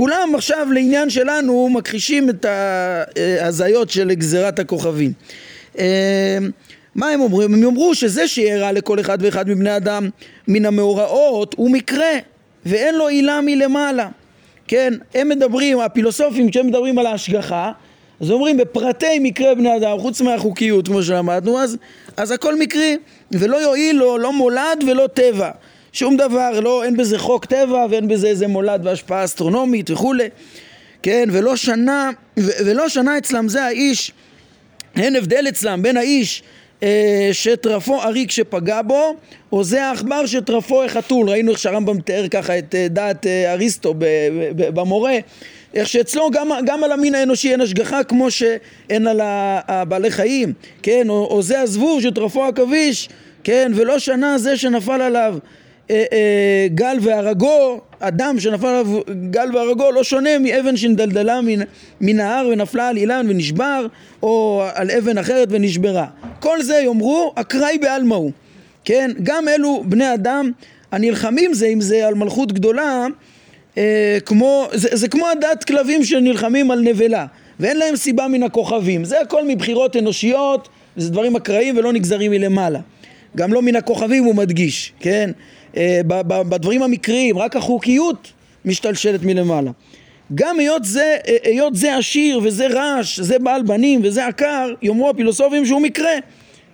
כולם 0.00 0.32
עכשיו 0.34 0.68
לעניין 0.72 1.10
שלנו 1.10 1.68
מכחישים 1.68 2.30
את 2.30 2.46
ההזיות 3.40 3.90
של 3.90 4.12
גזירת 4.12 4.58
הכוכבים. 4.58 5.12
אה, 5.78 6.38
מה 6.94 7.08
הם 7.08 7.20
אומרים? 7.20 7.54
הם 7.54 7.62
יאמרו 7.62 7.94
שזה 7.94 8.28
שיראה 8.28 8.72
לכל 8.72 9.00
אחד 9.00 9.18
ואחד 9.20 9.48
מבני 9.48 9.76
אדם 9.76 10.08
מן 10.48 10.66
המאורעות 10.66 11.54
הוא 11.58 11.70
מקרה 11.70 12.10
ואין 12.66 12.94
לו 12.94 13.08
עילה 13.08 13.40
מלמעלה. 13.40 14.08
כן, 14.68 14.94
הם 15.14 15.28
מדברים, 15.28 15.80
הפילוסופים, 15.80 16.50
כשהם 16.50 16.66
מדברים 16.66 16.98
על 16.98 17.06
ההשגחה, 17.06 17.72
אז 18.20 18.30
אומרים 18.30 18.56
בפרטי 18.56 19.18
מקרה 19.18 19.54
בני 19.54 19.76
אדם, 19.76 19.98
חוץ 19.98 20.20
מהחוקיות 20.20 20.88
כמו 20.88 21.02
שלמדנו, 21.02 21.58
אז, 21.58 21.76
אז 22.16 22.30
הכל 22.30 22.58
מקרי, 22.58 22.96
ולא 23.32 23.56
יועיל 23.56 23.96
לו 23.96 24.18
לא 24.18 24.32
מולד 24.32 24.84
ולא 24.88 25.06
טבע. 25.14 25.50
שום 25.92 26.16
דבר, 26.16 26.60
לא, 26.60 26.84
אין 26.84 26.96
בזה 26.96 27.18
חוק 27.18 27.44
טבע 27.44 27.86
ואין 27.90 28.08
בזה 28.08 28.28
איזה 28.28 28.46
מולד 28.46 28.80
והשפעה 28.86 29.24
אסטרונומית 29.24 29.90
וכולי, 29.90 30.28
כן, 31.02 31.28
ולא 31.32 31.56
שנה, 31.56 32.10
ו, 32.38 32.50
ולא 32.66 32.88
שנה 32.88 33.18
אצלם 33.18 33.48
זה 33.48 33.64
האיש, 33.64 34.12
אין 34.96 35.16
הבדל 35.16 35.44
אצלם 35.48 35.82
בין 35.82 35.96
האיש 35.96 36.42
אה, 36.82 37.28
שטרפו 37.32 38.02
אריק 38.02 38.30
שפגע 38.30 38.82
בו, 38.82 39.16
או 39.52 39.64
זה 39.64 39.84
העכבר 39.84 40.26
שטרפו 40.26 40.82
החתול. 40.82 41.30
ראינו 41.30 41.50
איך 41.50 41.58
שהרמב"ם 41.58 42.00
תיאר 42.00 42.28
ככה 42.28 42.58
את 42.58 42.74
אה, 42.74 42.86
דעת 42.88 43.26
אה, 43.26 43.52
אריסטו 43.52 43.94
במורה. 44.56 45.16
איך 45.74 45.88
שאצלו 45.88 46.30
גם, 46.30 46.48
גם 46.66 46.84
על 46.84 46.92
המין 46.92 47.14
האנושי 47.14 47.52
אין 47.52 47.60
השגחה 47.60 48.04
כמו 48.04 48.30
שאין 48.30 49.06
על 49.06 49.20
הבעלי 49.22 50.10
חיים, 50.10 50.52
כן, 50.82 51.08
או, 51.08 51.26
או 51.30 51.42
זה 51.42 51.60
הזבוב 51.60 52.00
שטרפו 52.00 52.44
עכביש, 52.44 53.08
כן, 53.44 53.72
ולא 53.74 53.98
שנה 53.98 54.38
זה 54.38 54.56
שנפל 54.56 55.00
עליו 55.00 55.36
אה, 55.90 56.04
אה, 56.12 56.66
גל 56.74 56.96
והרגו, 57.00 57.80
אדם 58.00 58.40
שנפל 58.40 58.66
עליו 58.66 59.00
גל 59.30 59.56
והרגו 59.56 59.90
לא 59.90 60.04
שונה 60.04 60.38
מאבן 60.38 60.76
שנדלדלה 60.76 61.40
מן, 61.40 61.60
מן 62.00 62.20
ההר 62.20 62.48
ונפלה 62.48 62.88
על 62.88 62.96
אילן 62.96 63.26
ונשבר, 63.28 63.86
או 64.22 64.64
על 64.74 64.90
אבן 64.90 65.18
אחרת 65.18 65.48
ונשברה. 65.50 66.06
כל 66.40 66.62
זה 66.62 66.74
יאמרו 66.84 67.32
אקראי 67.34 67.78
בעלמא 67.78 68.14
הוא, 68.14 68.30
כן? 68.84 69.10
גם 69.22 69.48
אלו 69.48 69.84
בני 69.86 70.14
אדם 70.14 70.50
הנלחמים 70.92 71.54
זה 71.54 71.66
עם 71.66 71.80
זה 71.80 72.06
על 72.06 72.14
מלכות 72.14 72.52
גדולה, 72.52 73.06
אה, 73.78 74.18
כמו, 74.26 74.68
זה, 74.72 74.88
זה 74.92 75.08
כמו 75.08 75.28
הדת 75.28 75.64
כלבים 75.64 76.04
שנלחמים 76.04 76.70
על 76.70 76.80
נבלה, 76.80 77.26
ואין 77.60 77.78
להם 77.78 77.96
סיבה 77.96 78.28
מן 78.28 78.42
הכוכבים. 78.42 79.04
זה 79.04 79.20
הכל 79.20 79.48
מבחירות 79.48 79.96
אנושיות, 79.96 80.68
זה 80.96 81.10
דברים 81.10 81.36
אקראיים 81.36 81.76
ולא 81.78 81.92
נגזרים 81.92 82.30
מלמעלה. 82.30 82.80
גם 83.36 83.52
לא 83.52 83.62
מן 83.62 83.76
הכוכבים 83.76 84.24
הוא 84.24 84.34
מדגיש, 84.34 84.92
כן? 85.00 85.30
אה, 85.76 86.00
בדברים 86.26 86.82
המקריים, 86.82 87.38
רק 87.38 87.56
החוקיות 87.56 88.32
משתלשלת 88.64 89.22
מלמעלה. 89.22 89.70
גם 90.34 90.58
היות 90.58 90.84
זה, 90.84 91.16
אה, 91.28 91.36
היות 91.44 91.74
זה 91.76 91.96
עשיר 91.96 92.40
וזה 92.42 92.66
רש, 92.70 93.20
זה 93.20 93.38
בעל 93.38 93.62
בנים 93.62 94.00
וזה 94.04 94.26
עקר, 94.26 94.72
יאמרו 94.82 95.10
הפילוסופים 95.10 95.66
שהוא 95.66 95.80
מקרה. 95.80 96.12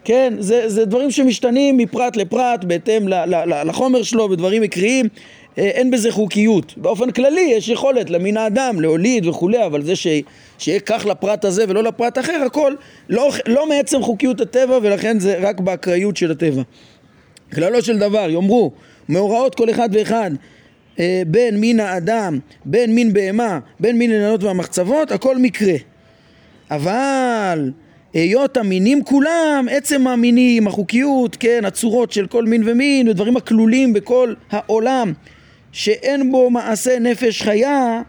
כן, 0.05 0.35
זה, 0.39 0.69
זה 0.69 0.85
דברים 0.85 1.11
שמשתנים 1.11 1.77
מפרט 1.77 2.17
לפרט 2.17 2.65
בהתאם 2.65 3.09
ל, 3.09 3.15
ל, 3.15 3.35
ל, 3.35 3.69
לחומר 3.69 4.03
שלו 4.03 4.29
בדברים 4.29 4.63
מקריים, 4.63 5.09
אה, 5.59 5.65
אין 5.65 5.91
בזה 5.91 6.13
חוקיות. 6.13 6.75
באופן 6.77 7.11
כללי 7.11 7.41
יש 7.41 7.69
יכולת 7.69 8.11
למין 8.11 8.37
האדם 8.37 8.81
להוליד 8.81 9.27
וכולי, 9.27 9.67
אבל 9.67 9.83
זה 9.83 9.97
ש, 9.97 10.07
שיהיה 10.59 10.81
כך 10.81 11.07
לפרט 11.07 11.45
הזה 11.45 11.65
ולא 11.69 11.83
לפרט 11.83 12.19
אחר, 12.19 12.43
הכל 12.47 12.75
לא, 13.09 13.31
לא 13.47 13.69
מעצם 13.69 14.03
חוקיות 14.03 14.41
הטבע 14.41 14.79
ולכן 14.83 15.21
זה 15.21 15.39
רק 15.41 15.61
באקראיות 15.61 16.17
של 16.17 16.31
הטבע. 16.31 16.63
כללו 17.55 17.83
של 17.83 17.99
דבר, 17.99 18.31
יאמרו, 18.31 18.73
מאורעות 19.09 19.55
כל 19.55 19.71
אחד 19.71 19.89
ואחד 19.93 20.31
אה, 20.99 21.23
בין 21.27 21.61
מין 21.61 21.81
האדם, 21.81 22.39
בין 22.65 22.95
מין 22.95 23.13
בהמה, 23.13 23.59
בין 23.81 23.99
מין 23.99 24.13
עניינות 24.13 24.43
והמחצבות, 24.43 25.13
הכל 25.13 25.39
מקרה. 25.39 25.75
אבל 26.71 27.71
היות 28.15 28.57
המינים 28.57 29.05
כולם, 29.05 29.67
עצם 29.71 30.07
המינים, 30.07 30.67
החוקיות, 30.67 31.37
כן, 31.41 31.65
הצורות 31.65 32.13
של 32.13 32.27
כל 32.27 32.45
מין 32.45 32.63
ומין, 32.67 33.09
ודברים 33.09 33.37
הכלולים 33.37 33.93
בכל 33.93 34.35
העולם, 34.51 35.13
שאין 35.73 36.33
בו 36.33 36.51
מעשה 36.51 36.99
נפש 36.99 37.43
חיה, 37.43 38.03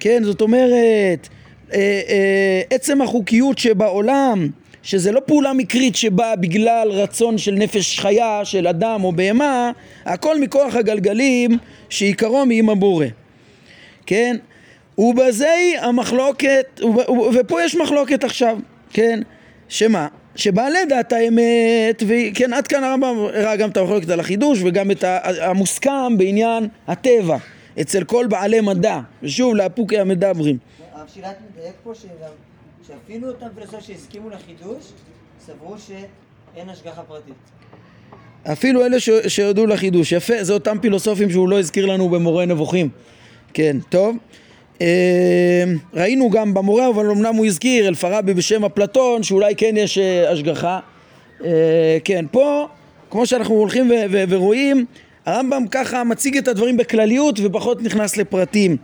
כן, 0.00 0.22
זאת 0.24 0.40
אומרת, 0.40 1.28
אה, 1.72 2.00
אה, 2.08 2.62
עצם 2.70 3.02
החוקיות 3.02 3.58
שבעולם, 3.58 4.48
שזה 4.82 5.12
לא 5.12 5.20
פעולה 5.26 5.52
מקרית 5.52 5.96
שבאה 5.96 6.36
בגלל 6.36 6.88
רצון 6.90 7.38
של 7.38 7.52
נפש 7.52 8.00
חיה, 8.00 8.44
של 8.44 8.66
אדם 8.66 9.04
או 9.04 9.12
בהמה, 9.12 9.70
הכל 10.04 10.40
מכוח 10.40 10.74
הגלגלים 10.74 11.58
שעיקרו 11.88 12.46
מעם 12.46 12.70
הבורא, 12.70 13.06
כן? 14.06 14.36
ובזה 14.98 15.54
המחלוקת, 15.80 16.80
ופה 17.34 17.62
יש 17.62 17.76
מחלוקת 17.76 18.24
עכשיו, 18.24 18.58
כן? 18.92 19.20
שמה? 19.68 20.08
שבעלי 20.36 20.84
דעת 20.88 21.12
האמת, 21.12 22.02
וכן 22.06 22.52
עד 22.52 22.66
כאן 22.66 22.84
הרמב"ם 22.84 23.16
הראה 23.18 23.56
גם 23.56 23.70
את 23.70 23.76
המחלוקת 23.76 24.10
על 24.10 24.20
החידוש 24.20 24.58
וגם 24.62 24.90
את 24.90 25.04
המוסכם 25.40 26.18
בעניין 26.18 26.68
הטבע 26.88 27.36
אצל 27.80 28.04
כל 28.04 28.26
בעלי 28.26 28.60
מדע, 28.60 29.00
ושוב 29.22 29.54
לאפוקי 29.54 29.98
המדברים. 29.98 30.58
הרב 30.92 31.08
שילת 31.14 31.36
מדייק 31.50 31.74
פה 31.84 31.92
שאפילו 32.86 33.28
אותם 33.28 33.46
פילוסופים 33.54 33.80
שהסכימו 33.80 34.30
לחידוש 34.30 34.92
סברו 35.46 35.74
שאין 35.78 36.68
השגחה 36.68 37.02
פרטית. 37.02 37.34
אפילו 38.52 38.86
אלה 38.86 38.96
שיודעו 39.28 39.66
לחידוש, 39.66 40.12
יפה, 40.12 40.44
זה 40.44 40.52
אותם 40.52 40.76
פילוסופים 40.80 41.30
שהוא 41.30 41.48
לא 41.48 41.58
הזכיר 41.58 41.86
לנו 41.86 42.08
במורה 42.08 42.46
נבוכים. 42.46 42.88
כן, 43.54 43.76
טוב. 43.88 44.16
אה, 44.80 45.64
ראינו 45.94 46.30
גם 46.30 46.54
במורה, 46.54 46.88
אבל 46.88 47.10
אמנם 47.10 47.34
הוא 47.34 47.46
הזכיר, 47.46 47.88
אלפרבי 47.88 48.34
בשם 48.34 48.64
אפלטון, 48.64 49.22
שאולי 49.22 49.54
כן 49.56 49.74
יש 49.76 49.98
אה, 49.98 50.30
השגחה. 50.30 50.80
אה, 51.44 51.98
כן, 52.04 52.24
פה, 52.30 52.66
כמו 53.10 53.26
שאנחנו 53.26 53.54
הולכים 53.54 53.90
ורואים, 54.28 54.86
הרמב"ם 55.26 55.64
ככה 55.70 56.04
מציג 56.04 56.36
את 56.36 56.48
הדברים 56.48 56.76
בכלליות 56.76 57.40
ופחות 57.42 57.82
נכנס 57.82 58.16
לפרטים. 58.16 58.76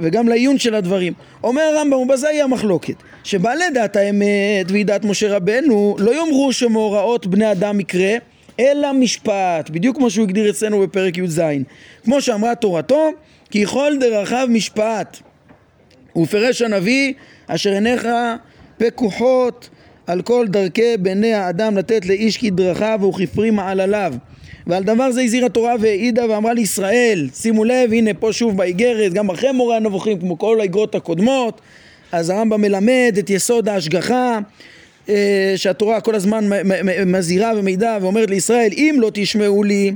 וגם 0.00 0.28
לעיון 0.28 0.58
של 0.58 0.74
הדברים. 0.74 1.12
אומר 1.44 1.62
הרמב"ם, 1.62 1.96
ובזה 1.98 2.28
היא 2.28 2.42
המחלוקת, 2.42 2.94
שבעלי 3.24 3.64
דעת 3.74 3.96
האמת 3.96 4.66
וידעת 4.68 5.04
משה 5.04 5.36
רבנו 5.36 5.96
לא 5.98 6.14
יאמרו 6.14 6.52
שמאורעות 6.52 7.26
בני 7.26 7.52
אדם 7.52 7.80
יקרה, 7.80 8.12
אלא 8.60 8.92
משפט, 8.92 9.70
בדיוק 9.70 9.96
כמו 9.96 10.10
שהוא 10.10 10.24
הגדיר 10.24 10.50
אצלנו 10.50 10.80
בפרק 10.80 11.18
י"ז. 11.18 11.42
כמו 12.04 12.20
שאמרה 12.20 12.54
תורתו, 12.54 13.10
כי 13.50 13.66
כל 13.66 13.92
דרכיו 14.00 14.46
משפט. 14.50 15.18
ופרש 16.16 16.62
הנביא 16.62 17.12
אשר 17.46 17.70
עיניך 17.70 18.08
פקוחות 18.78 19.68
על 20.06 20.22
כל 20.22 20.46
דרכי 20.48 20.96
בני 20.96 21.34
האדם 21.34 21.76
לתת 21.76 22.06
לאיש 22.06 22.36
כדרכיו 22.36 23.00
וכפרי 23.08 23.50
מעלליו 23.50 24.14
ועל 24.66 24.82
דבר 24.82 25.12
זה 25.12 25.22
הזהירה 25.22 25.46
התורה 25.46 25.74
והעידה 25.80 26.30
ואמרה 26.30 26.54
לישראל 26.54 27.28
שימו 27.34 27.64
לב 27.64 27.92
הנה 27.92 28.14
פה 28.14 28.32
שוב 28.32 28.56
באיגרת 28.56 29.12
גם 29.12 29.30
אחרי 29.30 29.52
מורה 29.52 29.76
הנבוכים 29.76 30.20
כמו 30.20 30.38
כל 30.38 30.60
האיגרות 30.60 30.94
הקודמות. 30.94 31.60
אז 32.12 32.30
הרמב"ם 32.30 32.60
מלמד 32.60 33.16
את 33.18 33.30
יסוד 33.30 33.68
ההשגחה 33.68 34.38
אה, 35.08 35.52
שהתורה 35.56 36.00
כל 36.00 36.14
הזמן 36.14 36.48
מזהירה 37.06 37.52
ומעידה 37.56 37.98
ואומרת 38.00 38.30
לישראל 38.30 38.70
אם 38.72 38.96
לא 39.00 39.10
תשמעו 39.14 39.64
לי 39.64 39.94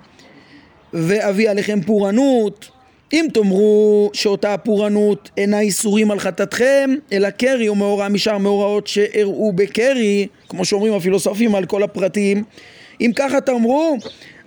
ואביא 0.92 1.50
עליכם 1.50 1.81
פורענות 1.81 2.70
אם 3.12 3.26
תאמרו 3.35 4.11
שאותה 4.12 4.54
הפורענות 4.54 5.31
אינה 5.37 5.61
איסורים 5.61 6.11
על 6.11 6.18
חטאתכם, 6.18 6.90
אלא 7.12 7.31
קרי 7.31 7.68
או 7.68 7.74
מאורע 7.74 8.09
משאר 8.09 8.38
מאורעות 8.38 8.87
שאירעו 8.87 9.52
בקרי, 9.54 10.26
כמו 10.48 10.64
שאומרים 10.64 10.94
הפילוסופים 10.94 11.54
על 11.54 11.66
כל 11.66 11.83
הפרטים, 11.83 12.44
אם 13.00 13.11
ככה 13.16 13.40
תאמרו, 13.40 13.98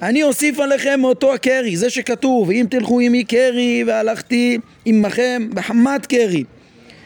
אני 0.02 0.24
אוסיף 0.24 0.60
עליכם 0.60 1.00
מאותו 1.02 1.34
הקרי, 1.34 1.78
זה 1.78 1.90
שכתוב, 1.90 2.52
אם 2.52 2.66
תלכו 2.70 3.00
עמי 3.00 3.24
קרי 3.24 3.84
והלכתי 3.88 4.58
עמכם 4.86 5.50
בחמת 5.54 6.06
קרי. 6.06 6.44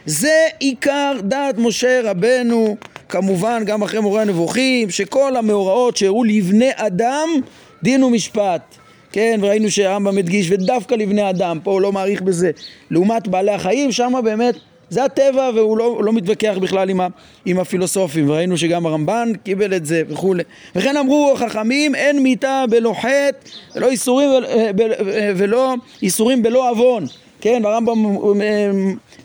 זה 0.06 0.46
עיקר 0.58 1.12
דעת 1.22 1.58
משה 1.58 2.00
רבנו, 2.04 2.76
כמובן 3.08 3.62
גם 3.66 3.82
אחרי 3.82 4.00
מורה 4.00 4.22
הנבוכים, 4.22 4.90
שכל 4.90 5.36
המאורעות 5.36 5.96
שאירעו 5.96 6.24
לבני 6.24 6.70
אדם, 6.74 7.28
דין 7.82 8.02
ומשפט. 8.02 8.62
כן, 9.12 9.40
וראינו 9.42 9.70
שהרמב"ם 9.70 10.18
הדגיש, 10.18 10.50
ודווקא 10.50 10.94
לבני 10.94 11.30
אדם, 11.30 11.58
פה 11.62 11.70
הוא 11.70 11.80
לא 11.80 11.92
מעריך 11.92 12.22
בזה, 12.22 12.50
לעומת 12.90 13.28
בעלי 13.28 13.52
החיים, 13.52 13.92
שם 13.92 14.12
באמת 14.24 14.54
זה 14.90 15.04
הטבע 15.04 15.50
והוא 15.54 15.78
לא, 15.78 16.00
לא 16.04 16.12
מתווכח 16.12 16.54
בכלל 16.60 16.90
עם, 16.90 17.00
ה, 17.00 17.06
עם 17.44 17.58
הפילוסופים, 17.58 18.30
וראינו 18.30 18.58
שגם 18.58 18.86
הרמב"ן 18.86 19.32
קיבל 19.44 19.74
את 19.74 19.86
זה 19.86 20.02
וכולי. 20.08 20.42
וכן 20.76 20.96
אמרו 20.96 21.32
החכמים, 21.34 21.94
אין 21.94 22.22
מיתה 22.22 22.64
בלא 22.70 22.94
חטא, 23.00 23.48
ולא 23.76 23.90
איסורים, 23.90 24.30
ולא 25.36 25.74
איסורים 26.02 26.42
בלא 26.42 26.70
עוון. 26.70 27.04
כן, 27.40 27.62
הרמב"ם 27.64 28.06
אה, 28.40 28.70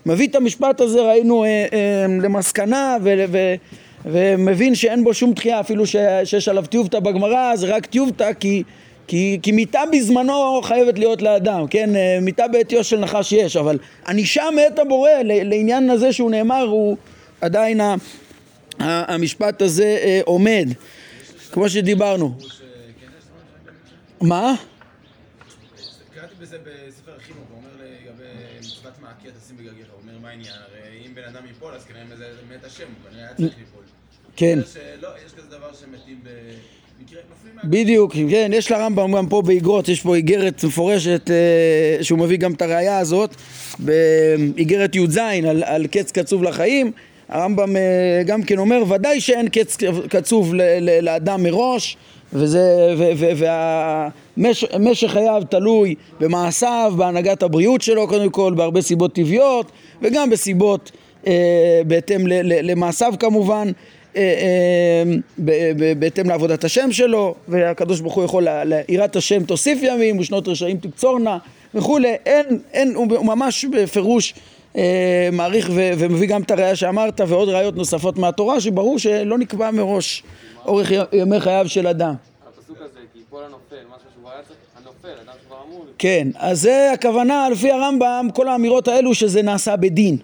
מביא 0.05 0.27
את 0.27 0.35
המשפט 0.35 0.81
הזה, 0.81 1.01
ראינו, 1.01 1.43
אה, 1.43 1.47
אה, 1.73 2.05
למסקנה, 2.21 2.97
ו, 3.03 3.25
ו, 3.31 3.53
ומבין 4.05 4.75
שאין 4.75 5.03
בו 5.03 5.13
שום 5.13 5.33
תחייה, 5.33 5.59
אפילו 5.59 5.85
שיש 5.87 6.47
עליו 6.47 6.65
טיובטה 6.65 6.99
בגמרא, 6.99 7.55
זה 7.55 7.75
רק 7.75 7.85
טיובטה 7.85 8.33
כי 8.33 8.63
כי, 9.11 9.39
כי 9.41 9.51
מיתה 9.51 9.81
בזמנו 9.91 10.61
חייבת 10.63 10.99
להיות 10.99 11.21
לאדם, 11.21 11.67
כן? 11.67 11.95
אה, 11.95 12.19
מיתה 12.21 12.47
בעטיו 12.47 12.83
של 12.83 12.99
נחש 12.99 13.31
יש, 13.31 13.55
אבל 13.55 13.79
ענישה 14.07 14.43
מאת 14.55 14.79
הבורא 14.79 15.09
לעניין 15.23 15.89
הזה 15.89 16.13
שהוא 16.13 16.31
נאמר, 16.31 16.61
הוא 16.61 16.97
עדיין 17.41 17.81
ה, 17.81 17.95
ה, 18.79 19.13
המשפט 19.13 19.61
הזה 19.61 19.97
אה, 20.01 20.19
עומד, 20.25 20.67
כמו 21.51 21.69
שדיברנו. 21.69 22.37
מה? 24.21 24.55
קראתי 26.13 26.35
בזה 26.39 26.57
בספר 26.57 27.11
החינוך, 27.17 27.43
הוא 27.49 27.57
אומר 27.57 27.69
לגבי 27.75 28.23
מצוות 28.59 28.93
מעקה 29.01 29.39
תשים 29.39 29.57
בגרגר, 29.57 29.85
הוא 29.91 30.01
אומר 30.01 30.19
מה 30.21 30.29
העניין, 30.29 30.53
הרי 30.53 31.07
אם 31.07 31.15
בן 31.15 31.23
אדם 31.23 31.47
ייפול 31.47 31.73
אז 31.73 31.85
כנראה 31.85 32.05
זה 32.17 32.25
מת 32.55 32.63
השם, 32.63 32.83
הוא 32.83 33.09
כנראה 33.11 33.25
היה 33.25 33.35
צריך 33.35 33.57
ליפול. 33.59 33.83
כן. 34.35 34.59
לא, 35.01 35.09
יש 35.25 35.33
כזה 35.33 35.47
דבר 35.47 35.73
שמתים 35.73 36.19
ב... 36.23 36.29
בדיוק, 37.63 38.13
כן, 38.29 38.51
יש 38.53 38.71
לרמב"ם 38.71 39.11
גם 39.11 39.27
פה 39.27 39.41
באיגרות, 39.41 39.89
יש 39.89 40.01
פה 40.01 40.15
איגרת 40.15 40.63
מפורשת 40.63 41.29
אה, 41.29 42.03
שהוא 42.03 42.19
מביא 42.19 42.37
גם 42.37 42.53
את 42.53 42.61
הראייה 42.61 42.99
הזאת 42.99 43.35
באיגרת 43.79 44.95
י"ז 44.95 45.17
על, 45.17 45.63
על 45.65 45.87
קץ 45.87 46.11
קצוב 46.11 46.43
לחיים. 46.43 46.91
הרמב"ם 47.29 47.75
אה, 47.75 48.23
גם 48.25 48.43
כן 48.43 48.57
אומר 48.57 48.83
ודאי 48.89 49.21
שאין 49.21 49.49
קץ 49.49 49.77
קצוב 50.09 50.53
ל, 50.53 50.61
ל, 50.61 51.05
לאדם 51.05 51.43
מראש 51.43 51.97
וזה, 52.33 52.95
ומשך 54.37 55.07
חייו 55.07 55.43
תלוי 55.49 55.95
במעשיו, 56.19 56.93
בהנהגת 56.97 57.43
הבריאות 57.43 57.81
שלו 57.81 58.07
קודם 58.07 58.29
כל, 58.29 58.53
בהרבה 58.57 58.81
סיבות 58.81 59.13
טבעיות 59.13 59.71
וגם 60.01 60.29
בסיבות 60.29 60.91
אה, 61.27 61.81
בהתאם 61.87 62.27
למעשיו 62.43 63.13
כמובן. 63.19 63.67
אה, 63.67 63.71
אה, 63.71 64.00
בהתאם 65.99 66.29
לעבודת 66.29 66.63
השם 66.63 66.91
שלו, 66.91 67.35
והקדוש 67.47 67.99
ברוך 67.99 68.13
הוא 68.13 68.23
יכול, 68.23 68.47
ליראת 68.65 69.15
השם 69.15 69.43
תוסיף 69.43 69.79
ימים 69.81 70.19
ושנות 70.19 70.47
רשעים 70.47 70.77
תקצורנה 70.77 71.37
וכולי, 71.75 72.15
אין, 72.25 72.59
אין, 72.73 72.95
הוא 72.95 73.25
ממש 73.25 73.65
בפירוש 73.65 74.33
אה, 74.77 75.29
מעריך 75.31 75.69
ומביא 75.73 76.27
גם 76.27 76.41
את 76.41 76.51
הראייה 76.51 76.75
שאמרת 76.75 77.21
ועוד 77.27 77.49
ראיות 77.49 77.75
נוספות 77.75 78.17
מהתורה 78.17 78.61
שברור 78.61 78.99
שלא 78.99 79.37
נקבע 79.37 79.71
מראש 79.71 80.23
אורך 80.65 80.91
ימי 81.13 81.39
חייו 81.39 81.65
של 81.67 81.87
אדם. 81.87 82.13
כן, 85.97 86.27
אז 86.35 86.61
זה 86.61 86.91
הכוונה 86.93 87.49
לפי 87.49 87.71
הרמב"ם, 87.71 88.27
כל 88.33 88.47
האמירות 88.47 88.87
האלו 88.87 89.15
שזה 89.15 89.41
נעשה 89.41 89.75
בדין. 89.75 90.17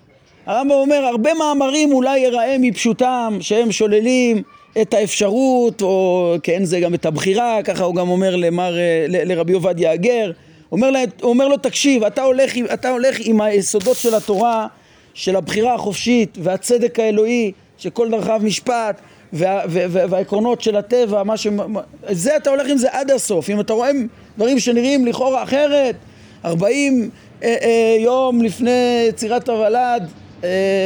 הרמב"ם 0.47 0.71
אומר, 0.71 1.05
הרבה 1.05 1.33
מאמרים 1.33 1.91
אולי 1.91 2.19
יראה 2.19 2.55
מפשוטם 2.59 3.37
שהם 3.39 3.71
שוללים 3.71 4.41
את 4.81 4.93
האפשרות, 4.93 5.81
או 5.81 6.33
כן 6.43 6.63
זה 6.63 6.79
גם 6.79 6.93
את 6.93 7.05
הבחירה, 7.05 7.59
ככה 7.63 7.83
הוא 7.83 7.95
גם 7.95 8.09
אומר 8.09 8.35
למר, 8.35 8.77
אה, 8.77 9.05
לרבי 9.07 9.53
עובדיה 9.53 9.91
הגר, 9.91 10.31
אומר, 10.71 10.91
לה, 10.91 10.99
אומר 11.23 11.47
לו 11.47 11.57
תקשיב, 11.57 12.03
אתה 12.03 12.23
הולך, 12.23 12.53
אתה 12.73 12.89
הולך 12.89 13.17
עם 13.19 13.41
היסודות 13.41 13.97
של 13.97 14.15
התורה, 14.15 14.67
של 15.13 15.35
הבחירה 15.35 15.73
החופשית 15.73 16.37
והצדק 16.41 16.99
האלוהי, 16.99 17.51
שכל 17.77 18.09
דרכיו 18.09 18.39
משפט, 18.43 19.01
וה, 19.33 19.61
וה, 19.69 20.05
והעקרונות 20.09 20.61
של 20.61 20.75
הטבע, 20.75 21.23
מה 21.23 21.37
ש... 21.37 21.47
זה 22.09 22.37
אתה 22.37 22.49
הולך 22.49 22.67
עם 22.67 22.77
זה 22.77 22.87
עד 22.91 23.11
הסוף. 23.11 23.49
אם 23.49 23.59
אתה 23.59 23.73
רואה 23.73 23.91
דברים 24.37 24.59
שנראים 24.59 25.05
לכאורה 25.05 25.43
אחרת, 25.43 25.95
40 26.45 27.09
אה, 27.43 27.55
אה, 27.61 27.97
יום 27.99 28.41
לפני 28.41 29.05
יצירת 29.09 29.49
הוולד, 29.49 30.09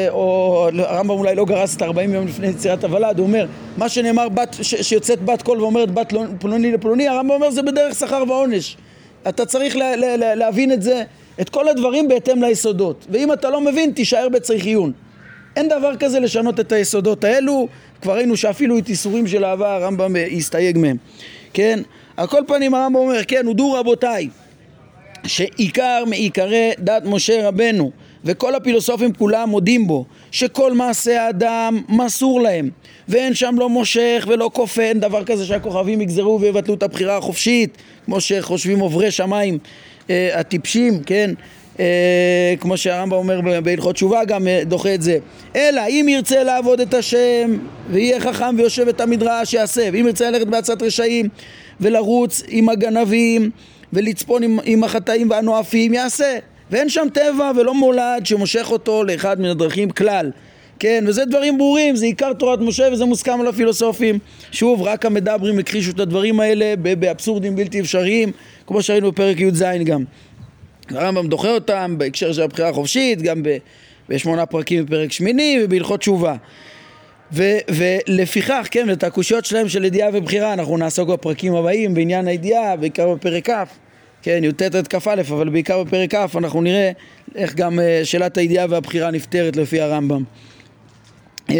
או 0.09 0.69
הרמב"ם 0.77 1.09
אולי 1.09 1.35
לא 1.35 1.45
גרס 1.45 1.75
את 1.75 1.81
40 1.81 2.13
יום 2.13 2.27
לפני 2.27 2.47
יצירת 2.47 2.83
הוולד, 2.83 3.19
הוא 3.19 3.27
אומר, 3.27 3.45
מה 3.77 3.89
שנאמר 3.89 4.29
בת, 4.29 4.55
ש, 4.61 4.75
שיוצאת 4.75 5.21
בת 5.21 5.41
קול 5.41 5.61
ואומרת 5.61 5.91
בת 5.91 6.13
לא, 6.13 6.23
פלוני 6.39 6.71
לפלוני, 6.71 7.07
הרמב"ם 7.07 7.31
אומר 7.31 7.51
זה 7.51 7.61
בדרך 7.61 7.95
שכר 7.95 8.23
ועונש. 8.27 8.77
אתה 9.29 9.45
צריך 9.45 9.75
לה, 9.75 9.95
לה, 9.95 10.17
לה, 10.17 10.35
להבין 10.35 10.71
את 10.71 10.81
זה, 10.81 11.03
את 11.41 11.49
כל 11.49 11.67
הדברים 11.67 12.07
בהתאם 12.07 12.43
ליסודות. 12.43 13.05
ואם 13.09 13.33
אתה 13.33 13.49
לא 13.49 13.61
מבין, 13.61 13.91
תישאר 13.91 14.29
בצריך 14.29 14.65
עיון. 14.65 14.91
אין 15.55 15.69
דבר 15.69 15.95
כזה 15.95 16.19
לשנות 16.19 16.59
את 16.59 16.71
היסודות 16.71 17.23
האלו, 17.23 17.67
כבר 18.01 18.15
ראינו 18.15 18.37
שאפילו 18.37 18.77
את 18.77 18.89
איסורים 18.89 19.27
של 19.27 19.45
אהבה 19.45 19.75
הרמב"ם 19.75 20.15
הסתייג 20.37 20.77
מהם, 20.77 20.97
כן? 21.53 21.79
על 22.17 22.27
כל 22.27 22.41
פנים 22.47 22.73
הרמב"ם 22.73 22.95
אומר, 22.95 23.23
כן, 23.27 23.45
הודו 23.45 23.73
רבותיי, 23.73 24.29
שעיקר 25.27 26.03
מעיקרי 26.07 26.71
דת 26.79 27.03
משה 27.05 27.47
רבנו 27.47 27.91
וכל 28.25 28.55
הפילוסופים 28.55 29.13
כולם 29.13 29.49
מודים 29.49 29.87
בו 29.87 30.05
שכל 30.31 30.73
מעשה 30.73 31.25
האדם 31.25 31.81
מסור 31.89 32.41
להם 32.41 32.69
ואין 33.07 33.33
שם 33.33 33.55
לא 33.59 33.69
מושך 33.69 34.25
ולא 34.27 34.49
כופה, 34.53 34.81
אין 34.81 34.99
דבר 34.99 35.23
כזה 35.23 35.45
שהכוכבים 35.45 36.01
יגזרו 36.01 36.41
ויבטלו 36.41 36.73
את 36.73 36.83
הבחירה 36.83 37.17
החופשית 37.17 37.77
כמו 38.05 38.21
שחושבים 38.21 38.79
עוברי 38.79 39.11
שמיים 39.11 39.57
אה, 40.09 40.39
הטיפשים, 40.39 41.03
כן? 41.03 41.31
אה, 41.79 42.53
כמו 42.59 42.77
שהרמב"ם 42.77 43.15
אומר 43.15 43.61
בהלכות 43.63 43.95
תשובה 43.95 44.25
גם 44.25 44.47
אה, 44.47 44.61
דוחה 44.65 44.93
את 44.93 45.01
זה. 45.01 45.17
אלא 45.55 45.81
אם 45.89 46.05
ירצה 46.09 46.43
לעבוד 46.43 46.79
את 46.79 46.93
השם 46.93 47.57
ויהיה 47.89 48.19
חכם 48.19 48.55
ויושב 48.57 48.87
את 48.87 49.01
המדרש 49.01 49.53
יעשה. 49.53 49.89
ואם 49.93 50.07
ירצה 50.07 50.31
ללכת 50.31 50.47
בעצת 50.47 50.81
רשעים 50.81 51.29
ולרוץ 51.79 52.43
עם 52.47 52.69
הגנבים 52.69 53.49
ולצפון 53.93 54.43
עם, 54.43 54.59
עם 54.63 54.83
החטאים 54.83 55.29
והנואפים 55.29 55.93
יעשה 55.93 56.37
ואין 56.71 56.89
שם 56.89 57.07
טבע 57.13 57.51
ולא 57.57 57.73
מולד 57.73 58.25
שמושך 58.25 58.67
אותו 58.71 59.03
לאחד 59.03 59.39
מן 59.39 59.49
הדרכים 59.49 59.89
כלל. 59.89 60.31
כן, 60.79 61.03
וזה 61.07 61.25
דברים 61.25 61.57
ברורים, 61.57 61.95
זה 61.95 62.05
עיקר 62.05 62.33
תורת 62.33 62.59
משה 62.59 62.89
וזה 62.91 63.05
מוסכם 63.05 63.41
על 63.41 63.47
הפילוסופים. 63.47 64.19
שוב, 64.51 64.81
רק 64.81 65.05
המדברים 65.05 65.59
הכחישו 65.59 65.91
את 65.91 65.99
הדברים 65.99 66.39
האלה 66.39 66.73
באבסורדים 66.75 67.55
בלתי 67.55 67.79
אפשריים 67.79 68.31
כמו 68.67 68.81
שראינו 68.81 69.11
בפרק 69.11 69.39
י"ז 69.39 69.63
גם. 69.85 70.03
הרמב"ם 70.89 71.27
דוחה 71.27 71.49
אותם 71.49 71.95
בהקשר 71.97 72.33
של 72.33 72.41
הבחירה 72.41 72.69
החופשית, 72.69 73.21
גם 73.21 73.43
בשמונה 74.09 74.45
פרקים 74.45 74.85
בפרק 74.85 75.11
שמיני 75.11 75.59
ובהלכות 75.63 75.99
תשובה. 75.99 76.35
ולפיכך, 77.31 78.67
כן, 78.71 78.89
את 78.91 79.03
הקושיות 79.03 79.45
שלהם 79.45 79.69
של 79.69 79.85
ידיעה 79.85 80.09
ובחירה 80.13 80.53
אנחנו 80.53 80.77
נעסוק 80.77 81.09
בפרקים 81.09 81.55
הבאים 81.55 81.93
בעניין 81.93 82.27
הידיעה, 82.27 82.75
בעיקר 82.75 83.13
בפרק 83.13 83.49
כ', 83.49 83.53
כן, 84.21 84.43
י"ט 84.43 84.61
עד 84.61 84.87
כ"א, 84.87 85.21
אבל 85.29 85.49
בעיקר 85.49 85.83
בפרק 85.83 86.15
כ' 86.15 86.35
אנחנו 86.35 86.61
נראה 86.61 86.91
איך 87.35 87.55
גם 87.55 87.79
אה, 87.79 88.01
שאלת 88.03 88.37
הידיעה 88.37 88.65
והבחירה 88.69 89.11
נפתרת 89.11 89.55
לפי 89.55 89.81
הרמב"ם. 89.81 90.23
אמ, 91.49 91.55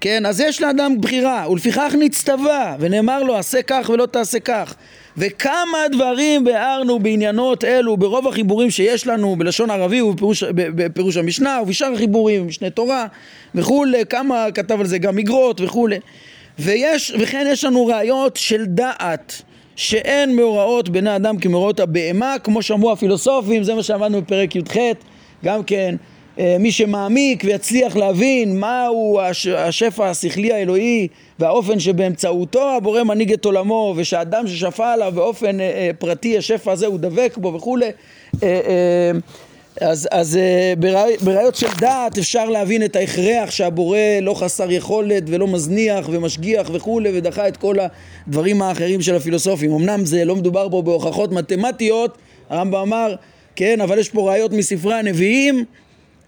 כן, 0.00 0.26
אז 0.26 0.40
יש 0.40 0.62
לאדם 0.62 1.00
בחירה, 1.00 1.50
ולפיכך 1.50 1.94
נצטווה, 1.98 2.76
ונאמר 2.80 3.22
לו 3.22 3.36
עשה 3.36 3.62
כך 3.62 3.90
ולא 3.92 4.06
תעשה 4.06 4.40
כך. 4.40 4.74
וכמה 5.16 5.78
דברים 5.92 6.44
ביארנו 6.44 6.98
בעניינות 6.98 7.64
אלו 7.64 7.96
ברוב 7.96 8.28
החיבורים 8.28 8.70
שיש 8.70 9.06
לנו 9.06 9.36
בלשון 9.36 9.70
ערבי 9.70 10.02
ובפירוש 10.02 10.42
בפירוש 10.54 11.16
המשנה 11.16 11.58
ובשאר 11.62 11.92
החיבורים, 11.92 12.46
משנה 12.46 12.70
תורה 12.70 13.06
וכולי, 13.54 14.06
כמה 14.10 14.46
כתב 14.54 14.80
על 14.80 14.86
זה 14.86 14.98
גם 14.98 15.16
מגרות 15.16 15.60
וכולי. 15.60 15.98
ויש, 16.58 17.14
וכן 17.20 17.46
יש 17.50 17.64
לנו 17.64 17.86
ראיות 17.86 18.36
של 18.36 18.64
דעת 18.66 19.42
שאין 19.78 20.36
מאורעות 20.36 20.88
בין 20.88 21.06
האדם 21.06 21.38
כמאורעות 21.38 21.80
הבהמה 21.80 22.36
כמו 22.44 22.62
שאמרו 22.62 22.92
הפילוסופים, 22.92 23.62
זה 23.62 23.74
מה 23.74 23.82
שאמרנו 23.82 24.22
בפרק 24.22 24.56
י"ח 24.56 24.76
גם 25.44 25.64
כן 25.64 25.94
אה, 26.38 26.56
מי 26.60 26.72
שמעמיק 26.72 27.42
ויצליח 27.44 27.96
להבין 27.96 28.60
מהו 28.60 29.20
השפע 29.56 30.10
השכלי 30.10 30.52
האלוהי 30.52 31.08
והאופן 31.38 31.80
שבאמצעותו 31.80 32.76
הבורא 32.76 33.02
מנהיג 33.02 33.32
את 33.32 33.44
עולמו 33.44 33.94
ושאדם 33.96 34.46
ששפע 34.46 34.92
עליו 34.92 35.12
באופן 35.14 35.60
אה, 35.60 35.66
אה, 35.66 35.90
פרטי 35.98 36.38
השפע 36.38 36.72
הזה 36.72 36.86
הוא 36.86 36.98
דבק 36.98 37.36
בו 37.36 37.54
וכולי 37.54 37.90
אז, 39.80 40.08
אז 40.10 40.38
בראיות 41.22 41.54
של 41.54 41.66
דעת 41.80 42.18
אפשר 42.18 42.48
להבין 42.48 42.84
את 42.84 42.96
ההכרח 42.96 43.50
שהבורא 43.50 43.98
לא 44.22 44.34
חסר 44.34 44.70
יכולת 44.70 45.22
ולא 45.26 45.46
מזניח 45.46 46.08
ומשגיח 46.12 46.70
וכולי 46.72 47.18
ודחה 47.18 47.48
את 47.48 47.56
כל 47.56 47.76
הדברים 48.26 48.62
האחרים 48.62 49.02
של 49.02 49.14
הפילוסופים. 49.14 49.72
אמנם 49.72 50.04
זה 50.04 50.24
לא 50.24 50.36
מדובר 50.36 50.68
פה 50.70 50.82
בהוכחות 50.82 51.32
מתמטיות 51.32 52.18
הרמב"ם 52.50 52.76
אמר 52.76 53.14
כן 53.56 53.80
אבל 53.80 53.98
יש 53.98 54.08
פה 54.08 54.30
ראיות 54.30 54.52
מספרי 54.52 54.94
הנביאים 54.94 55.64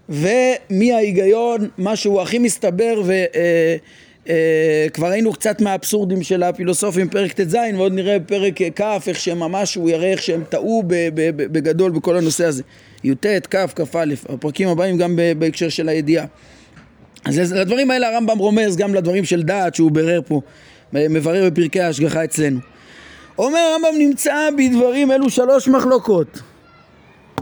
ומי 0.09 0.93
ההיגיון, 0.93 1.69
מה 1.79 1.97
שהוא 1.97 2.21
הכי 2.21 2.39
מסתבר 2.39 3.03
וכבר 3.05 3.15
אה, 3.35 3.77
אה, 4.31 4.87
ראינו 4.99 5.33
קצת 5.33 5.61
מהאבסורדים 5.61 6.23
של 6.23 6.43
הפילוסופים 6.43 7.09
פרק 7.09 7.33
ט"ז 7.33 7.57
ועוד 7.77 7.93
נראה 7.93 8.19
בפרק 8.19 8.55
כ' 8.77 9.09
איך 9.09 9.29
ממש, 9.29 9.75
הוא 9.75 9.91
יראה 9.91 10.13
איך 10.13 10.23
שהם 10.23 10.45
טעו 10.49 10.83
בגדול 11.37 11.91
בכל 11.91 12.17
הנושא 12.17 12.45
הזה 12.45 12.63
י"ט, 13.05 13.27
כ', 13.51 13.57
כ"א, 13.77 14.05
הפרקים 14.29 14.69
הבאים 14.69 14.99
גם 14.99 15.19
בהקשר 15.39 15.69
של 15.69 15.89
הידיעה 15.89 16.27
אז 17.25 17.53
לדברים 17.53 17.91
האלה 17.91 18.09
הרמב"ם 18.09 18.39
רומז 18.39 18.77
גם 18.77 18.95
לדברים 18.95 19.25
של 19.25 19.43
דעת 19.43 19.75
שהוא 19.75 19.91
בירר 19.91 20.21
פה, 20.27 20.41
מברר 20.93 21.51
בפרקי 21.51 21.81
ההשגחה 21.81 22.25
אצלנו 22.25 22.61
אומר 23.39 23.59
הרמב"ם 23.59 23.99
נמצא 23.99 24.49
בדברים 24.59 25.13
אלו 25.13 25.31
שלוש 25.31 25.69
מחלוקות 25.69 26.41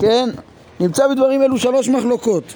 כן? 0.01 0.29
נמצא 0.81 1.09
בדברים 1.09 1.43
אלו 1.43 1.59
שלוש 1.59 1.89
מחלוקות. 1.89 2.55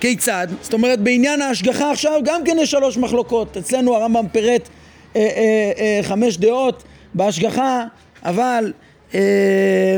כיצד? 0.00 0.46
זאת 0.62 0.72
אומרת 0.72 1.00
בעניין 1.00 1.42
ההשגחה 1.42 1.90
עכשיו 1.90 2.20
גם 2.24 2.40
כן 2.44 2.56
יש 2.60 2.70
שלוש 2.70 2.96
מחלוקות. 2.96 3.56
אצלנו 3.56 3.94
הרמב"ם 3.94 4.26
פירט 4.32 4.68
אה, 5.16 5.20
אה, 5.20 5.72
אה, 5.78 6.00
חמש 6.02 6.36
דעות 6.36 6.82
בהשגחה, 7.14 7.84
אבל, 8.24 8.72
אה, 9.14 9.96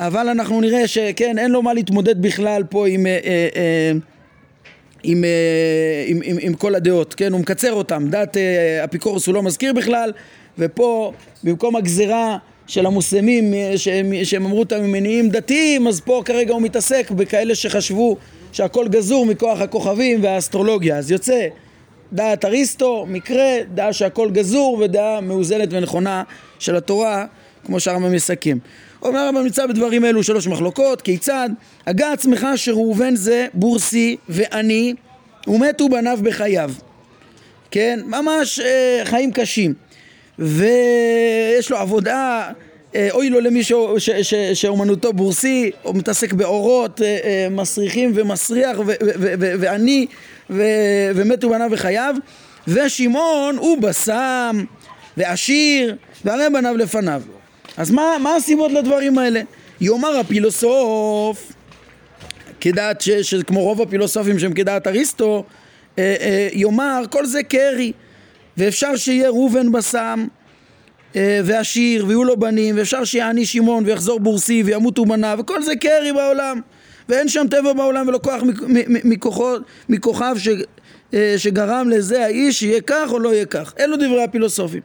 אבל 0.00 0.28
אנחנו 0.28 0.60
נראה 0.60 0.88
שכן, 0.88 1.38
אין 1.38 1.50
לו 1.50 1.62
מה 1.62 1.74
להתמודד 1.74 2.22
בכלל 2.22 2.62
פה 2.70 2.88
עם, 2.88 3.06
אה, 3.06 3.18
אה, 3.24 3.48
אה 3.56 3.92
עם, 5.02 5.24
אה, 5.24 6.04
עם, 6.06 6.20
עם, 6.24 6.36
עם 6.40 6.54
כל 6.54 6.74
הדעות, 6.74 7.14
כן? 7.14 7.32
הוא 7.32 7.40
מקצר 7.40 7.72
אותם. 7.72 8.06
דת 8.10 8.36
אה, 8.36 8.84
אפיקורוס 8.84 9.26
הוא 9.26 9.34
לא 9.34 9.42
מזכיר 9.42 9.72
בכלל, 9.72 10.12
ופה 10.58 11.12
במקום 11.44 11.76
הגזרה 11.76 12.36
של 12.66 12.86
המוסלמים 12.86 13.54
שהם, 13.76 14.12
שהם 14.24 14.44
אמרו 14.44 14.58
אותם 14.58 14.82
ממניעים 14.82 15.28
דתיים 15.28 15.86
אז 15.86 16.00
פה 16.00 16.22
כרגע 16.24 16.52
הוא 16.52 16.62
מתעסק 16.62 17.10
בכאלה 17.10 17.54
שחשבו 17.54 18.16
שהכל 18.54 18.88
גזור 18.88 19.26
מכוח 19.26 19.60
הכוכבים 19.60 20.22
והאסטרולוגיה 20.22 20.96
אז 20.98 21.10
יוצא 21.10 21.46
דעת 22.12 22.44
אריסטו, 22.44 23.06
מקרה, 23.08 23.58
דעה 23.74 23.92
שהכל 23.92 24.30
גזור 24.30 24.78
ודעה 24.80 25.20
מאוזנת 25.20 25.68
ונכונה 25.72 26.22
של 26.58 26.76
התורה 26.76 27.26
כמו 27.64 27.80
שהרמב"ם 27.80 28.12
מסכם. 28.12 28.58
אומר 29.02 29.18
הרמב"ם 29.18 29.42
נמצא 29.42 29.66
בדברים 29.66 30.04
אלו 30.04 30.22
שלוש 30.22 30.46
מחלוקות, 30.46 31.02
כיצד? 31.02 31.50
הגה 31.86 32.12
עצמך 32.12 32.46
שראובן 32.56 33.16
זה 33.16 33.46
בורסי 33.54 34.16
ועני 34.28 34.94
ומתו 35.46 35.88
בניו 35.88 36.18
בחייו 36.22 36.70
כן? 37.70 38.00
ממש 38.06 38.60
אה, 38.60 39.00
חיים 39.04 39.32
קשים 39.32 39.74
ויש 40.38 41.70
לו 41.70 41.76
עבודה, 41.76 42.50
אוי 43.10 43.30
לו 43.30 43.40
למי 43.40 43.60
שאומנותו 44.54 45.12
בורסי, 45.12 45.70
הוא 45.82 45.94
מתעסק 45.94 46.32
באורות 46.32 47.02
אה, 47.02 47.18
אה, 47.24 47.48
מסריחים 47.50 48.12
ומסריח 48.14 48.78
ועני 49.60 50.06
ומתו 51.14 51.50
בניו 51.50 51.68
וחייו 51.72 52.14
ושמעון 52.68 53.56
הוא 53.56 53.82
בשם 53.82 54.64
ועשיר 55.16 55.96
והרי 56.24 56.50
בניו 56.52 56.76
לפניו 56.76 57.22
אז 57.76 57.90
מה, 57.90 58.16
מה 58.20 58.36
הסיבות 58.36 58.72
לדברים 58.72 59.18
האלה? 59.18 59.40
יאמר 59.80 60.18
הפילוסוף 60.18 61.52
כדעת, 62.60 63.04
שכמו 63.22 63.60
רוב 63.60 63.82
הפילוסופים 63.82 64.38
שהם 64.38 64.52
כדעת 64.52 64.86
אריסטו 64.86 65.44
יאמר 66.52 67.02
כל 67.10 67.26
זה 67.26 67.42
קרי 67.42 67.92
ואפשר 68.56 68.96
שיהיה 68.96 69.28
ראובן 69.28 69.72
בסם 69.72 70.26
אה, 70.30 70.43
ועשיר 71.16 72.06
ויהיו 72.06 72.24
לו 72.24 72.36
בנים 72.36 72.78
ואפשר 72.78 73.04
שיעני 73.04 73.46
שמעון 73.46 73.84
ויחזור 73.86 74.20
בורסי 74.20 74.62
וימותו 74.62 75.04
בניו 75.04 75.38
וכל 75.40 75.62
זה 75.62 75.76
קרי 75.76 76.12
בעולם 76.12 76.60
ואין 77.08 77.28
שם 77.28 77.46
טבע 77.50 77.72
בעולם 77.72 78.08
ולא 78.08 78.20
כוח 78.22 78.42
מכוחו, 79.04 79.54
מכוכיו 79.88 80.36
ש, 80.38 80.48
אה, 81.14 81.34
שגרם 81.36 81.88
לזה 81.90 82.24
האיש 82.24 82.58
שיהיה 82.58 82.80
כך 82.80 83.12
או 83.12 83.18
לא 83.18 83.34
יהיה 83.34 83.46
כך. 83.46 83.74
אלו 83.80 83.96
דברי 83.96 84.22
הפילוסופים. 84.22 84.80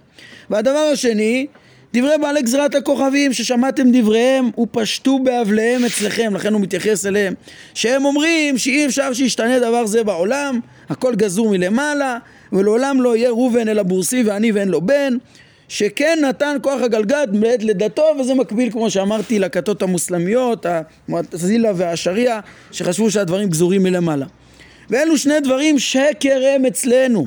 והדבר 0.49 0.89
השני, 0.93 1.47
דברי 1.93 2.17
בעלי 2.21 2.41
גזירת 2.41 2.75
הכוכבים 2.75 3.33
ששמעתם 3.33 3.91
דבריהם 3.91 4.49
ופשטו 4.57 5.19
באבליהם 5.19 5.85
אצלכם, 5.85 6.35
לכן 6.35 6.53
הוא 6.53 6.61
מתייחס 6.61 7.05
אליהם, 7.05 7.33
שהם 7.73 8.05
אומרים 8.05 8.57
שאי 8.57 8.85
אפשר 8.85 9.13
שישתנה 9.13 9.59
דבר 9.59 9.85
זה 9.85 10.03
בעולם, 10.03 10.59
הכל 10.89 11.15
גזור 11.15 11.49
מלמעלה, 11.49 12.17
ולעולם 12.53 13.01
לא 13.01 13.15
יהיה 13.15 13.29
ראובן 13.29 13.67
אלא 13.67 13.83
בורסי 13.83 14.23
ועני 14.23 14.51
ואין 14.51 14.69
לו 14.69 14.81
בן, 14.81 15.17
שכן 15.69 16.19
נתן 16.29 16.57
כוח 16.61 16.81
הגלגד 16.81 17.27
מעת 17.33 17.63
לידתו, 17.63 18.05
וזה 18.19 18.33
מקביל 18.33 18.71
כמו 18.71 18.89
שאמרתי 18.91 19.39
לכתות 19.39 19.81
המוסלמיות, 19.81 20.65
המועטזילה 20.65 21.71
והשריעה, 21.75 22.39
שחשבו 22.71 23.11
שהדברים 23.11 23.49
גזורים 23.49 23.83
מלמעלה. 23.83 24.25
ואלו 24.89 25.17
שני 25.17 25.39
דברים 25.39 25.79
שקר 25.79 26.41
הם 26.55 26.65
אצלנו. 26.65 27.25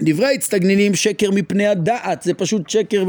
דברי 0.00 0.26
ההצטגנינים 0.26 0.94
שקר 0.94 1.30
מפני 1.30 1.66
הדעת, 1.66 2.22
זה 2.22 2.34
פשוט 2.34 2.70
שקר 2.70 3.04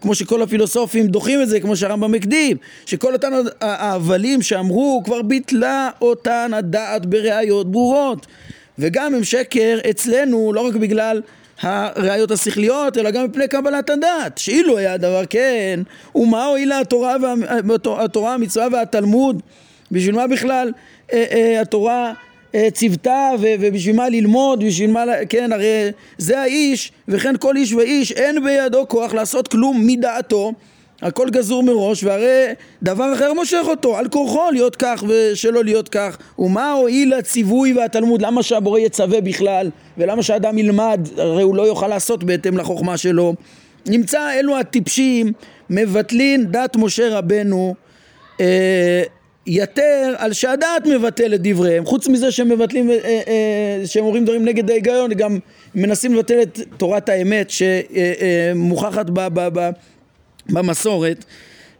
כמו 0.00 0.14
שכל 0.14 0.42
הפילוסופים 0.42 1.06
דוחים 1.06 1.42
את 1.42 1.48
זה, 1.48 1.60
כמו 1.60 1.76
שהרמב"ם 1.76 2.14
הקדים, 2.14 2.56
שכל 2.86 3.12
אותן 3.12 3.32
ההבלים 3.60 4.42
שאמרו 4.42 5.02
כבר 5.04 5.22
ביטלה 5.22 5.90
אותן 6.00 6.50
הדעת 6.54 7.06
בראיות 7.06 7.70
ברורות. 7.70 8.26
וגם 8.78 9.14
הם 9.14 9.24
שקר 9.24 9.78
אצלנו 9.90 10.52
לא 10.52 10.60
רק 10.60 10.74
בגלל 10.74 11.20
הראיות 11.60 12.30
השכליות, 12.30 12.98
אלא 12.98 13.10
גם 13.10 13.24
מפני 13.24 13.48
קבלת 13.48 13.90
הדעת. 13.90 14.38
שאילו 14.38 14.78
היה 14.78 14.92
הדבר 14.92 15.22
כן, 15.30 15.80
ומה 16.14 16.44
הועילה 16.44 16.80
התורה, 16.80 17.16
וה, 17.22 18.04
התורה, 18.04 18.34
המצווה 18.34 18.66
והתלמוד? 18.72 19.42
בשביל 19.90 20.14
מה 20.14 20.26
בכלל 20.26 20.72
אה, 21.12 21.24
אה, 21.30 21.60
התורה 21.60 22.12
אה, 22.54 22.68
ציוותה 22.70 23.30
ובשביל 23.40 23.96
מה 23.96 24.08
ללמוד, 24.08 24.64
בשביל 24.64 24.90
מה, 24.90 25.04
כן, 25.28 25.52
הרי 25.52 25.90
זה 26.18 26.40
האיש, 26.40 26.92
וכן 27.08 27.34
כל 27.36 27.56
איש 27.56 27.72
ואיש 27.72 28.12
אין 28.12 28.44
בידו 28.44 28.88
כוח 28.88 29.14
לעשות 29.14 29.48
כלום 29.48 29.86
מדעתו 29.86 30.52
הכל 31.02 31.30
גזור 31.30 31.62
מראש, 31.62 32.04
והרי 32.04 32.46
דבר 32.82 33.12
אחר 33.14 33.32
מושך 33.32 33.64
אותו, 33.66 33.96
על 33.96 34.08
כורחו 34.08 34.50
להיות 34.52 34.76
כך 34.76 35.04
ושלא 35.08 35.64
להיות 35.64 35.88
כך. 35.88 36.18
ומה 36.38 36.72
הועיל 36.72 37.12
הציווי 37.12 37.72
והתלמוד? 37.72 38.22
למה 38.22 38.42
שהבורא 38.42 38.78
יצווה 38.78 39.20
בכלל? 39.20 39.70
ולמה 39.98 40.22
שאדם 40.22 40.58
ילמד? 40.58 41.08
הרי 41.16 41.42
הוא 41.42 41.56
לא 41.56 41.62
יוכל 41.62 41.88
לעשות 41.88 42.24
בהתאם 42.24 42.58
לחוכמה 42.58 42.96
שלו. 42.96 43.34
נמצא 43.86 44.32
אלו 44.32 44.58
הטיפשים 44.58 45.32
מבטלין 45.70 46.46
דת 46.50 46.76
משה 46.76 47.18
רבנו 47.18 47.74
אה, 48.40 49.02
יתר 49.46 50.14
על 50.18 50.32
שהדעת 50.32 50.86
מבטל 50.86 51.34
את 51.34 51.40
דבריהם. 51.42 51.84
חוץ 51.84 52.08
מזה 52.08 52.30
שהם 52.30 52.48
מבטלים, 52.48 52.90
אה, 52.90 52.96
אה, 53.04 53.86
שהם 53.86 54.04
אומרים 54.04 54.24
דברים 54.24 54.44
נגד 54.44 54.70
ההיגיון, 54.70 55.12
גם 55.12 55.38
מנסים 55.74 56.14
לבטל 56.14 56.42
את 56.42 56.60
תורת 56.76 57.08
האמת 57.08 57.50
שמוכחת 57.50 59.10
ב... 59.10 59.20
ב, 59.34 59.48
ב 59.58 59.70
במסורת, 60.48 61.24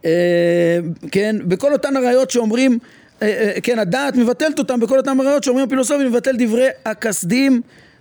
אה, 0.05 0.79
כן, 1.11 1.37
בכל 1.45 1.73
אותן 1.73 1.97
הראיות 1.97 2.31
שאומרים, 2.31 2.79
אה, 3.23 3.29
אה, 3.29 3.61
כן, 3.61 3.79
הדעת 3.79 4.17
מבטלת 4.17 4.59
אותם, 4.59 4.81
בכל 4.81 4.99
אותן 4.99 5.21
הראיות 5.21 5.45
שאומרים 5.45 5.67
הפילוסופים 5.67 6.07
מבטל 6.07 6.37
דברי 6.39 6.69
הכסדים 6.85 7.61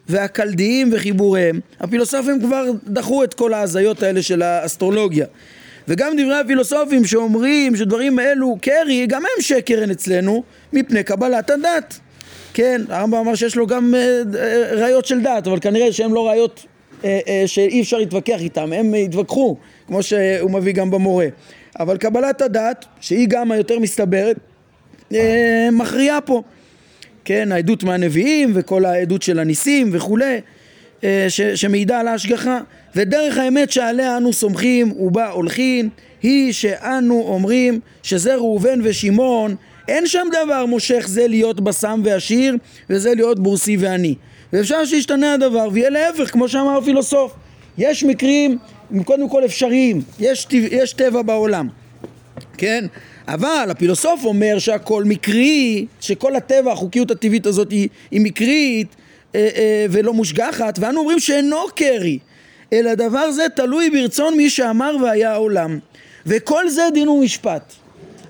והכלדיים 0.10 0.90
וחיבוריהם. 0.94 1.60
הפילוסופים 1.80 2.42
כבר 2.42 2.66
דחו 2.84 3.24
את 3.24 3.34
כל 3.34 3.54
ההזיות 3.54 4.04
האלה 4.04 4.22
של 4.22 4.42
האסטרולוגיה. 4.42 5.26
וגם 5.88 6.14
דברי 6.18 6.40
הפילוסופים 6.40 7.06
שאומרים 7.06 7.76
שדברים 7.76 8.20
אלו 8.20 8.58
קרי, 8.62 9.08
גם 9.08 9.22
הם 9.22 9.42
שקרן 9.42 9.92
אצלנו, 9.92 10.44
מפני 10.74 11.04
קבלת 11.04 11.50
הדת. 11.50 12.00
כן, 12.54 12.82
הרמב"ם 12.90 13.18
אמר 13.18 13.36
שיש 13.36 13.56
לו 13.56 13.68
גם 13.68 13.94
ראיות 14.72 15.06
של 15.06 15.22
דת, 15.22 15.48
אבל 15.48 15.60
כנראה 15.60 15.92
שהן 15.92 16.12
לא 16.12 16.28
ראיות 16.30 16.66
שאי 17.46 17.82
אפשר 17.82 17.98
להתווכח 17.98 18.42
איתן, 18.42 18.74
הם 18.74 18.94
התווכחו 18.94 19.58
כמו 19.88 20.04
שהוא 20.04 20.52
מביא 20.52 20.74
גם 20.74 20.92
במורה. 20.92 21.28
אבל 21.80 21.98
קבלת 21.98 22.42
הדת, 22.42 22.86
שהיא 23.00 23.28
גם 23.28 23.52
היותר 23.52 23.80
מסתברת, 23.80 24.38
אה, 25.14 25.70
מכריעה 25.72 26.22
פה. 26.22 26.42
כן, 27.26 27.52
העדות 27.52 27.84
מהנביאים 27.84 28.52
וכל 28.56 28.86
העדות 28.86 29.22
של 29.22 29.40
הניסים 29.40 29.90
וכולי, 29.92 30.42
אה, 31.04 31.28
שמעידה 31.56 32.00
על 32.00 32.08
ההשגחה. 32.08 32.60
ודרך 32.96 33.38
האמת 33.38 33.72
שעליה 33.72 34.18
אנו 34.18 34.34
סומכים 34.34 34.92
ובה 34.92 35.30
הולכים, 35.30 35.90
היא 36.24 36.54
שאנו 36.54 37.24
אומרים 37.28 37.80
שזה 38.04 38.36
ראובן 38.36 38.80
ושמעון, 38.84 39.56
אין 39.88 40.08
שם 40.08 40.28
דבר 40.44 40.66
מושך 40.66 41.06
זה 41.08 41.28
להיות 41.28 41.62
בסם 41.62 42.02
ועשיר 42.04 42.56
וזה 42.90 43.14
להיות 43.16 43.40
בורסי 43.40 43.78
ועני. 43.78 44.16
ואפשר 44.56 44.86
שישתנה 44.86 45.34
הדבר 45.34 45.68
ויהיה 45.72 45.90
להפך, 45.90 46.32
כמו 46.32 46.50
שאמר 46.50 46.78
הפילוסוף. 46.78 47.34
יש 47.78 48.04
מקרים 48.04 48.58
הם 48.92 49.04
קודם 49.04 49.30
כל 49.30 49.46
אפשריים, 49.46 50.02
יש, 50.20 50.48
יש 50.52 50.94
טבע 50.94 51.22
בעולם, 51.22 51.68
כן? 52.58 52.86
אבל 53.28 53.68
הפילוסוף 53.72 54.26
אומר 54.26 54.60
שהכל 54.60 55.04
מקרי, 55.04 55.86
שכל 56.00 56.36
הטבע, 56.36 56.72
החוקיות 56.72 57.12
הטבעית 57.12 57.46
הזאת 57.46 57.72
היא, 57.72 57.90
היא 58.12 58.22
מקרית 58.22 58.96
אה, 59.36 59.50
אה, 59.56 59.86
ולא 59.90 60.14
מושגחת, 60.14 60.80
ואנו 60.80 61.00
אומרים 61.00 61.20
שאינו 61.20 61.58
קרי, 61.76 62.20
אלא 62.74 62.94
דבר 62.94 63.32
זה 63.32 63.46
תלוי 63.56 63.90
ברצון 63.90 64.38
מי 64.38 64.50
שאמר 64.50 64.96
והיה 65.04 65.32
העולם. 65.32 65.80
וכל 66.26 66.70
זה 66.70 66.84
דין 66.94 67.08
ומשפט. 67.08 67.74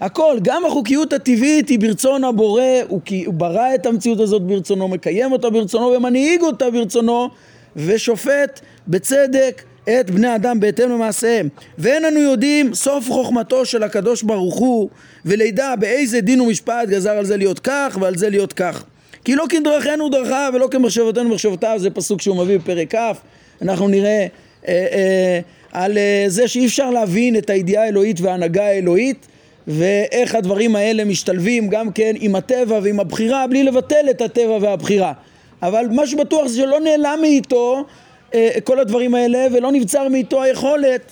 הכל, 0.02 0.38
גם 0.42 0.66
החוקיות 0.66 1.14
הטבעית 1.14 1.70
היא 1.70 1.80
ברצון 1.80 2.24
הבורא, 2.24 2.62
הוא, 2.88 3.02
הוא 3.26 3.34
ברא 3.34 3.76
את 3.76 3.86
המציאות 3.86 4.20
הזאת 4.20 4.42
ברצונו, 4.42 4.88
מקיים 4.88 5.32
אותה 5.32 5.50
ברצונו 5.50 5.86
ומנהיג 5.86 6.42
אותה 6.42 6.70
ברצונו, 6.70 7.30
ושופט 7.76 8.60
בצדק 8.88 9.64
את 9.84 10.12
בני 10.12 10.36
אדם 10.36 10.60
בהתאם 10.60 10.90
למעשיהם. 10.90 11.50
ואין 11.78 12.06
אנו 12.06 12.20
יודעים 12.20 12.74
סוף 12.74 13.10
חוכמתו 13.10 13.66
של 13.66 13.84
הקדוש 13.84 14.24
ברוך 14.24 14.56
הוא 14.56 14.90
ולידע 15.26 15.76
באיזה 15.76 16.22
דין 16.22 16.42
ומשפט 16.42 16.88
גזר 16.88 17.12
על 17.12 17.26
זה 17.26 17.38
להיות 17.38 17.60
כך 17.60 17.98
ועל 18.02 18.18
זה 18.18 18.30
להיות 18.30 18.54
כך. 18.54 18.84
כי 19.24 19.36
לא 19.36 19.46
כדרכנו 19.50 20.10
דרכיו 20.10 20.52
ולא 20.56 20.68
כמחשבותינו 20.72 21.30
מחשבותיו 21.30 21.76
זה 21.78 21.90
פסוק 21.90 22.22
שהוא 22.22 22.38
מביא 22.38 22.58
בפרק 22.58 22.96
כ' 22.96 23.16
אנחנו 23.62 23.88
נראה 23.88 24.28
אה, 24.68 24.88
אה, 24.92 25.40
על 25.72 25.98
אה, 25.98 26.26
זה 26.28 26.48
שאי 26.48 26.66
אפשר 26.66 26.90
להבין 26.90 27.38
את 27.38 27.50
הידיעה 27.50 27.84
האלוהית 27.84 28.22
וההנהגה 28.22 28.66
האלוהית 28.66 29.28
ואיך 29.68 30.36
הדברים 30.36 30.76
האלה 30.76 31.06
משתלבים 31.06 31.68
גם 31.68 31.92
כן 31.92 32.16
עם 32.20 32.36
הטבע 32.36 32.80
ועם 32.84 33.00
הבחירה 33.00 33.48
בלי 33.48 33.64
לבטל 33.64 34.06
את 34.10 34.22
הטבע 34.22 34.58
והבחירה. 34.62 35.14
אבל 35.62 35.86
מה 35.92 36.08
שבטוח 36.08 36.48
זה 36.48 36.58
שלא 36.58 36.80
נעלם 36.80 37.18
מאיתו 37.22 37.86
אה, 38.34 38.50
כל 38.64 38.80
הדברים 38.80 39.16
האלה 39.16 39.48
ולא 39.52 39.72
נבצר 39.72 40.08
מאיתו 40.08 40.44
היכולת 40.44 41.12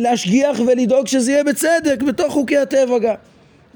להשגיח 0.00 0.60
ולדאוג 0.66 1.06
שזה 1.06 1.32
יהיה 1.32 1.44
בצדק 1.44 2.02
בתוך 2.06 2.32
חוקי 2.32 2.56
הטבע 2.56 2.98
גם. 2.98 3.14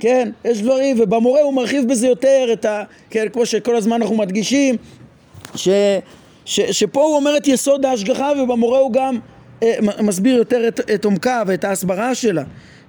כן, 0.01 0.31
יש 0.45 0.63
דברים, 0.63 0.97
ובמורה 1.01 1.41
הוא 1.41 1.55
מרחיב 1.55 1.89
בזה 1.89 2.07
יותר 2.07 2.49
את 2.53 2.65
ה... 2.65 2.83
כן, 3.11 3.27
כמו 3.33 3.47
שכל 3.47 3.77
הזמן 3.77 4.03
אנחנו 4.03 4.17
מדגישים 4.17 4.77
ש, 5.55 5.69
ש, 6.45 6.61
שפה 6.61 7.03
הוא 7.03 7.17
אומר 7.17 7.37
את 7.37 7.49
יסוד 7.49 7.85
ההשגחה 7.85 8.33
ובמורה 8.39 8.79
הוא 8.79 8.93
גם 8.93 9.19
אה, 9.63 9.75
מסביר 10.03 10.37
יותר 10.37 10.69
את, 10.69 10.81
את 10.95 11.05
עומקה 11.05 11.43
ואת 11.47 11.65
ההסברה 11.65 12.15
שלה 12.15 12.43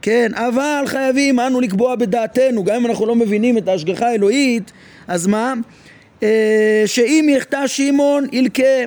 כן, 0.05 0.31
אבל 0.35 0.83
חייבים 0.85 1.39
אנו 1.39 1.61
לקבוע 1.61 1.95
בדעתנו, 1.95 2.63
גם 2.63 2.75
אם 2.75 2.85
אנחנו 2.85 3.05
לא 3.05 3.15
מבינים 3.15 3.57
את 3.57 3.67
ההשגחה 3.67 4.07
האלוהית, 4.07 4.71
אז 5.07 5.27
מה? 5.27 5.53
אה, 6.23 6.83
שאם 6.85 7.27
יחטא 7.37 7.67
שמעון 7.67 8.27
ילקה 8.31 8.83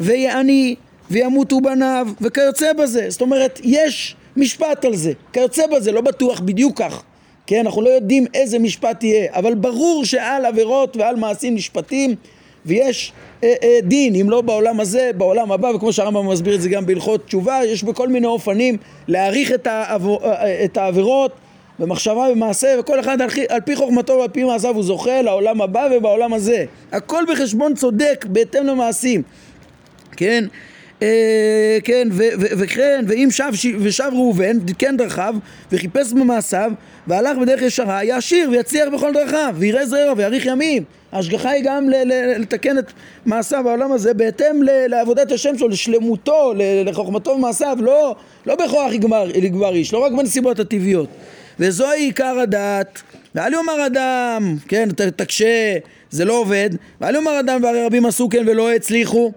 ויעני 0.00 0.74
וימותו 1.10 1.60
בניו 1.60 2.08
וכיוצא 2.20 2.72
בזה 2.72 3.10
זאת 3.10 3.20
אומרת 3.20 3.60
יש 3.64 4.16
משפט 4.36 4.84
על 4.84 4.96
זה 4.96 5.12
כיוצא 5.32 5.66
בזה 5.66 5.92
לא 5.92 6.00
בטוח 6.00 6.40
בדיוק 6.40 6.78
כך 6.78 7.02
כן 7.46 7.60
אנחנו 7.64 7.82
לא 7.82 7.88
יודעים 7.88 8.26
איזה 8.34 8.58
משפט 8.58 9.04
יהיה 9.04 9.26
אבל 9.32 9.54
ברור 9.54 10.04
שעל 10.04 10.46
עבירות 10.46 10.96
ועל 10.96 11.16
מעשים 11.16 11.54
נשפטים 11.54 12.14
ויש 12.66 13.12
אה, 13.44 13.54
אה, 13.62 13.78
דין 13.82 14.14
אם 14.14 14.30
לא 14.30 14.40
בעולם 14.40 14.80
הזה 14.80 15.10
בעולם 15.16 15.52
הבא 15.52 15.66
וכמו 15.66 15.92
שהרמב"ם 15.92 16.28
מסביר 16.28 16.54
את 16.54 16.60
זה 16.60 16.68
גם 16.68 16.86
בהלכות 16.86 17.26
תשובה 17.26 17.60
יש 17.64 17.84
בכל 17.84 18.08
מיני 18.08 18.26
אופנים 18.26 18.76
להעריך 19.08 19.52
את, 19.52 19.66
העבור, 19.66 20.24
אה, 20.24 20.64
את 20.64 20.76
העבירות 20.76 21.32
במחשבה 21.78 22.28
ובמעשה 22.30 22.74
וכל 22.80 23.00
אחד 23.00 23.20
על, 23.20 23.28
על 23.48 23.60
פי 23.60 23.76
חוכמתו 23.76 24.12
ועל 24.12 24.28
פי 24.28 24.44
מעשיו 24.44 24.74
הוא 24.74 24.82
זוכה 24.82 25.22
לעולם 25.22 25.60
הבא 25.62 25.88
ובעולם 25.92 26.34
הזה. 26.34 26.64
הכל 26.92 27.24
בחשבון 27.32 27.74
צודק 27.74 28.26
בהתאם 28.28 28.66
למעשים. 28.66 29.22
כן, 30.16 30.44
אה, 30.44 30.69
כן, 31.84 32.08
וכן, 32.58 33.04
ואם 33.08 33.28
שב, 33.30 33.52
ושב 33.78 34.10
ראובן, 34.12 34.56
כן 34.78 34.96
דרכיו, 34.96 35.34
וחיפש 35.72 36.12
במעשיו, 36.12 36.72
והלך 37.06 37.38
בדרך 37.38 37.62
ישרה, 37.62 37.98
היה 37.98 38.16
עשיר 38.16 38.50
ויצליח 38.50 38.88
בכל 38.94 39.12
דרכיו, 39.12 39.54
ויראה 39.58 39.86
זרע 39.86 40.12
ויאריך 40.16 40.46
ימים. 40.46 40.82
ההשגחה 41.12 41.50
היא 41.50 41.64
גם 41.64 41.88
לתקן 42.38 42.78
את 42.78 42.92
מעשיו 43.26 43.64
בעולם 43.64 43.92
הזה 43.92 44.14
בהתאם 44.14 44.62
לעבודת 44.62 45.32
השם 45.32 45.58
שלו, 45.58 45.68
לשלמותו, 45.68 46.52
לחוכמתו 46.84 47.30
ומעשיו, 47.30 47.76
לא, 47.80 48.14
לא 48.46 48.54
בכוח 48.54 48.92
יגמר 48.92 49.70
איש, 49.74 49.92
לא 49.92 49.98
רק 49.98 50.12
בנסיבות 50.12 50.58
הטבעיות. 50.58 51.08
וזוהי 51.60 52.04
עיקר 52.04 52.38
הדעת 52.38 53.02
ואל 53.34 53.52
יאמר 53.52 53.86
אדם, 53.86 54.56
כן, 54.68 54.88
תקשה, 55.16 55.76
זה 56.10 56.24
לא 56.24 56.32
עובד, 56.32 56.70
ואל 57.00 57.14
יאמר 57.14 57.40
אדם 57.40 57.62
והרי 57.62 57.86
רבים 57.86 58.06
עשו 58.06 58.28
כן 58.28 58.44
ולא 58.46 58.72
הצליחו, 58.72 59.32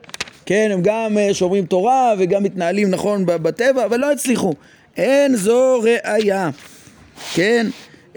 כן, 0.45 0.69
הם 0.73 0.81
גם 0.81 1.17
אה, 1.17 1.33
שומרים 1.33 1.65
תורה 1.65 2.13
וגם 2.17 2.43
מתנהלים 2.43 2.89
נכון 2.89 3.25
בטבע, 3.25 3.85
אבל 3.85 3.99
לא 3.99 4.11
הצליחו. 4.11 4.53
אין 4.97 5.35
זו 5.35 5.83
ראייה, 5.83 6.49
כן, 7.33 7.67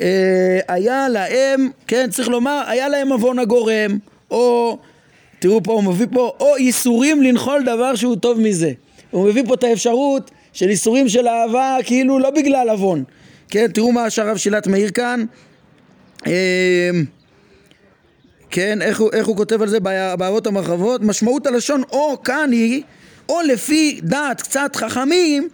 אה, 0.01 0.61
היה 0.69 1.09
להם, 1.09 1.69
כן, 1.87 2.11
צריך 2.11 2.29
לומר, 2.29 2.62
היה 2.67 2.89
להם 2.89 3.12
עוון 3.12 3.39
הגורם, 3.39 3.99
או, 4.31 4.79
תראו 5.39 5.62
פה, 5.62 5.73
הוא 5.73 5.85
מביא 5.85 6.07
פה, 6.12 6.33
או 6.41 6.57
איסורים 6.57 7.23
לנחול 7.23 7.62
דבר 7.65 7.95
שהוא 7.95 8.17
טוב 8.17 8.41
מזה. 8.41 8.73
הוא 9.11 9.29
מביא 9.29 9.43
פה 9.47 9.55
את 9.55 9.65
האפשרות 9.65 10.31
של 10.53 10.69
איסורים 10.69 11.09
של 11.09 11.29
אהבה, 11.29 11.77
כאילו 11.85 12.19
לא 12.19 12.31
בגלל 12.31 12.71
עוון. 12.71 13.05
כן, 13.49 13.67
תראו 13.73 13.93
מה 13.93 14.11
שהרב 14.11 14.37
שילת 14.37 14.67
מאיר 14.67 14.91
כאן. 14.91 15.25
אה, 16.27 16.91
כן, 18.57 18.83
איך 18.83 19.01
הוא, 19.01 19.11
איך 19.12 19.27
הוא 19.27 19.37
כותב 19.37 19.62
על 19.62 19.69
זה 19.69 19.81
בהערות 19.81 20.47
המרחבות? 20.47 21.03
משמעות 21.03 21.47
הלשון 21.47 21.83
או 21.92 22.23
כאן 22.23 22.53
היא, 22.53 22.83
או 23.29 23.40
לפי 23.42 24.01
דעת 24.03 24.40
קצת 24.40 24.77
חכמים, 24.77 25.49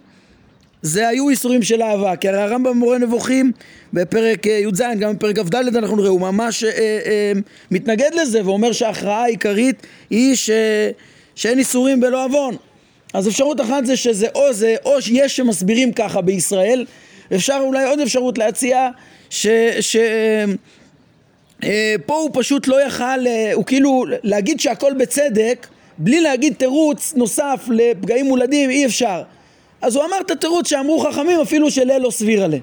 זה 0.81 1.07
היו 1.07 1.29
איסורים 1.29 1.63
של 1.63 1.81
אהבה, 1.81 2.15
כי 2.15 2.29
הרי 2.29 2.41
הרמב"ם 2.41 2.63
במורה 2.63 2.97
נבוכים 2.97 3.51
בפרק 3.93 4.47
אה, 4.47 4.51
י"ז, 4.51 4.81
גם 4.99 5.15
בפרק 5.15 5.39
כ"ד 5.39 5.55
אנחנו 5.55 5.95
נראה, 5.95 6.09
הוא 6.09 6.21
ממש 6.21 6.63
אה, 6.63 6.69
אה, 7.05 7.31
מתנגד 7.71 8.09
לזה 8.21 8.45
ואומר 8.45 8.71
שההכרעה 8.71 9.23
העיקרית 9.23 9.87
היא 10.09 10.35
ש, 10.35 10.49
שאין 11.35 11.59
איסורים 11.59 11.99
בלא 11.99 12.25
עוון. 12.25 12.55
אז 13.13 13.27
אפשרות 13.27 13.61
אחת 13.61 13.85
זה 13.85 13.97
שזה 13.97 14.27
או 14.35 14.53
זה, 14.53 14.75
או 14.85 15.01
שיש 15.01 15.35
שמסבירים 15.35 15.93
ככה 15.93 16.21
בישראל, 16.21 16.85
אפשר 17.35 17.57
אולי 17.61 17.85
עוד 17.85 17.99
אפשרות 17.99 18.37
להציע 18.37 18.89
ש... 19.29 19.47
ש 19.79 19.95
אה, 19.95 20.45
פה 22.05 22.15
הוא 22.15 22.29
פשוט 22.33 22.67
לא 22.67 22.85
יכל, 22.85 23.27
אה, 23.27 23.53
הוא 23.53 23.65
כאילו 23.65 24.05
להגיד 24.23 24.59
שהכל 24.59 24.93
בצדק 24.93 25.67
בלי 25.97 26.21
להגיד 26.21 26.53
תירוץ 26.53 27.13
נוסף 27.15 27.65
לפגעים 27.69 28.25
מולדים 28.25 28.69
אי 28.69 28.85
אפשר. 28.85 29.23
אז 29.81 29.95
הוא 29.95 30.05
אמר 30.05 30.17
את 30.25 30.31
התירוץ 30.31 30.67
שאמרו 30.67 30.99
חכמים 30.99 31.39
אפילו 31.39 31.71
שליל 31.71 31.97
לא 31.97 32.09
סביר 32.09 32.43
עליה 32.43 32.59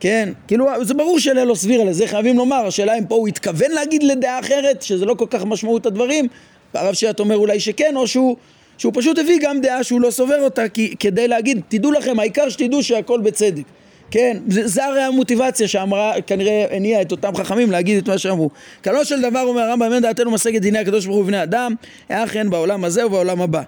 כן, 0.00 0.28
כאילו 0.48 0.66
זה 0.82 0.94
ברור 0.94 1.18
שליל 1.18 1.44
לא 1.44 1.54
סביר 1.54 1.80
עליה, 1.80 1.92
זה 1.92 2.06
חייבים 2.06 2.36
לומר, 2.36 2.66
השאלה 2.66 2.98
אם 2.98 3.06
פה 3.06 3.14
הוא 3.14 3.28
התכוון 3.28 3.70
להגיד 3.70 4.02
לדעה 4.02 4.38
אחרת, 4.38 4.82
שזה 4.82 5.04
לא 5.04 5.14
כל 5.14 5.26
כך 5.30 5.44
משמעות 5.44 5.86
הדברים, 5.86 6.28
והרב 6.74 6.94
שירת 6.94 7.20
אומר 7.20 7.36
אולי 7.36 7.60
שכן, 7.60 7.96
או 7.96 8.06
שהוא, 8.06 8.36
שהוא 8.78 8.92
פשוט 8.96 9.18
הביא 9.18 9.38
גם 9.42 9.60
דעה 9.60 9.84
שהוא 9.84 10.00
לא 10.00 10.10
סובר 10.10 10.44
אותה, 10.44 10.68
כי, 10.68 10.94
כדי 11.00 11.28
להגיד, 11.28 11.60
תדעו 11.68 11.92
לכם, 11.92 12.18
העיקר 12.18 12.48
שתדעו 12.48 12.82
שהכל 12.82 13.20
בצדק. 13.20 13.62
כן, 14.10 14.36
זה, 14.48 14.68
זה 14.68 14.84
הרי 14.84 15.02
המוטיבציה 15.02 15.68
שאמרה, 15.68 16.12
כנראה 16.26 16.66
הניעה 16.70 17.02
את 17.02 17.12
אותם 17.12 17.36
חכמים 17.36 17.70
להגיד 17.70 17.98
את 17.98 18.08
מה 18.08 18.18
שאמרו. 18.18 18.50
כלו 18.84 19.04
של 19.04 19.20
דבר 19.22 19.42
אומר 19.42 19.62
הרמב"ם, 19.62 19.92
אין 19.92 20.02
דעתנו 20.02 20.30
משגת 20.30 20.60
דיני 20.62 20.78
הקדוש 20.78 21.06
ברוך 21.06 21.16
הוא 21.16 21.24
בבני 21.24 21.42
אדם, 21.42 21.74
אכן 22.08 22.50
בעולם 22.50 22.84
הזה 22.84 23.06
ובעולם 23.06 23.42
הבא. 23.42 23.62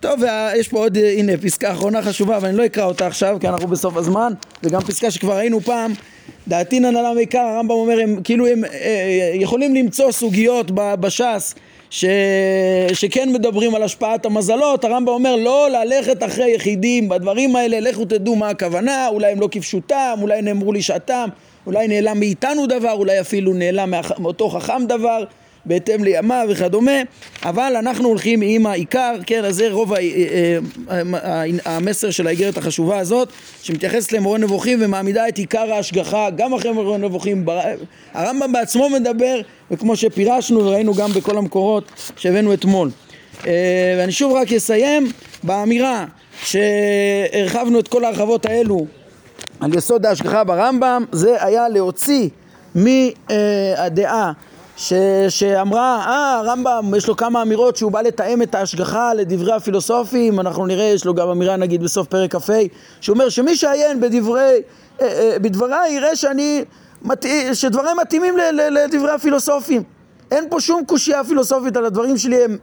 טוב, 0.00 0.20
יש 0.56 0.68
פה 0.68 0.78
עוד, 0.78 0.98
הנה, 0.98 1.32
פסקה 1.36 1.72
אחרונה 1.72 2.02
חשובה, 2.02 2.36
אבל 2.36 2.48
אני 2.48 2.56
לא 2.56 2.66
אקרא 2.66 2.84
אותה 2.84 3.06
עכשיו, 3.06 3.36
כי 3.40 3.48
אנחנו 3.48 3.68
בסוף 3.68 3.96
הזמן, 3.96 4.32
וגם 4.62 4.80
פסקה 4.80 5.10
שכבר 5.10 5.36
ראינו 5.36 5.60
פעם, 5.60 5.92
דעתינן 6.48 6.96
עלה 6.96 7.14
מעיקר, 7.14 7.38
הרמב"ם 7.38 7.70
אומר, 7.70 8.00
הם 8.00 8.20
כאילו 8.24 8.46
הם 8.46 8.64
אה, 8.64 8.70
אה, 8.70 9.32
יכולים 9.34 9.74
למצוא 9.74 10.12
סוגיות 10.12 10.70
בש"ס 10.74 11.54
ש... 11.94 12.04
שכן 12.92 13.32
מדברים 13.32 13.74
על 13.74 13.82
השפעת 13.82 14.26
המזלות, 14.26 14.84
הרמב"ם 14.84 15.08
אומר 15.08 15.36
לא 15.36 15.68
ללכת 15.70 16.22
אחרי 16.22 16.50
יחידים 16.50 17.08
בדברים 17.08 17.56
האלה, 17.56 17.80
לכו 17.80 18.04
תדעו 18.04 18.36
מה 18.36 18.48
הכוונה, 18.48 19.08
אולי 19.08 19.32
הם 19.32 19.40
לא 19.40 19.48
כפשוטם, 19.50 20.18
אולי 20.22 20.42
נאמרו 20.42 20.72
לשעתם, 20.72 21.28
אולי 21.66 21.88
נעלם 21.88 22.20
מאיתנו 22.20 22.66
דבר, 22.66 22.92
אולי 22.92 23.20
אפילו 23.20 23.52
נעלם 23.52 23.94
מאותו 24.18 24.48
חכם 24.48 24.86
דבר, 24.88 25.24
בהתאם 25.66 26.04
לימיו 26.04 26.46
וכדומה, 26.50 27.00
אבל 27.42 27.76
אנחנו 27.78 28.08
הולכים 28.08 28.40
עם 28.42 28.66
העיקר, 28.66 29.14
כן, 29.26 29.44
אז 29.44 29.56
זה 29.56 29.68
רוב 29.70 29.92
ה- 29.92 29.96
אה, 29.96 30.58
אה, 30.90 31.42
המסר 31.64 32.10
של 32.10 32.26
האיגרת 32.26 32.56
החשובה 32.56 32.98
הזאת, 32.98 33.28
שמתייחסת 33.62 34.12
למורה 34.12 34.38
נבוכים 34.38 34.78
ומעמידה 34.82 35.28
את 35.28 35.38
עיקר 35.38 35.72
ההשגחה 35.72 36.30
גם 36.30 36.54
אחרי 36.54 36.72
מורה 36.72 36.98
נבוכים. 36.98 37.46
הרמב"ם 38.14 38.52
בעצמו 38.52 38.88
מדבר, 38.90 39.40
וכמו 39.70 39.96
שפירשנו 39.96 40.64
וראינו 40.64 40.94
גם 40.94 41.12
בכל 41.12 41.38
המקורות 41.38 41.84
שהבאנו 42.16 42.54
אתמול. 42.54 42.90
אה, 43.46 43.52
ואני 43.98 44.12
שוב 44.12 44.32
רק 44.32 44.52
אסיים 44.52 45.12
באמירה 45.42 46.04
שהרחבנו 46.42 47.78
את 47.78 47.88
כל 47.88 48.04
ההרחבות 48.04 48.46
האלו 48.46 48.86
על 49.60 49.74
יסוד 49.74 50.06
ההשגחה 50.06 50.44
ברמב"ם, 50.44 51.04
זה 51.12 51.44
היה 51.44 51.68
להוציא 51.68 52.28
מהדעה 52.74 54.32
ש, 54.84 54.92
שאמרה, 55.28 56.04
אה, 56.06 56.38
הרמב"ם 56.38 56.94
יש 56.96 57.08
לו 57.08 57.16
כמה 57.16 57.42
אמירות 57.42 57.76
שהוא 57.76 57.92
בא 57.92 58.00
לתאם 58.00 58.42
את 58.42 58.54
ההשגחה 58.54 59.14
לדברי 59.14 59.52
הפילוסופים, 59.52 60.40
אנחנו 60.40 60.66
נראה, 60.66 60.84
יש 60.84 61.04
לו 61.04 61.14
גם 61.14 61.28
אמירה 61.28 61.56
נגיד 61.56 61.82
בסוף 61.82 62.06
פרק 62.06 62.36
כ"ה, 62.36 62.52
שאומר 63.00 63.28
שמי 63.28 63.56
שעיין 63.56 64.00
בדברי, 64.00 64.62
אה, 65.00 65.06
אה, 65.06 65.36
בדבריי 65.38 65.92
יראה 65.92 66.16
שאני, 66.16 66.64
שדבריי 67.52 67.94
מתאימים 67.94 68.34
לדברי 68.70 69.10
הפילוסופים. 69.10 69.82
אין 70.30 70.44
פה 70.50 70.60
שום 70.60 70.84
קושייה 70.84 71.24
פילוסופית 71.24 71.76
על 71.76 71.84
הדברים 71.84 72.18
שלי, 72.18 72.44
הם... 72.44 72.58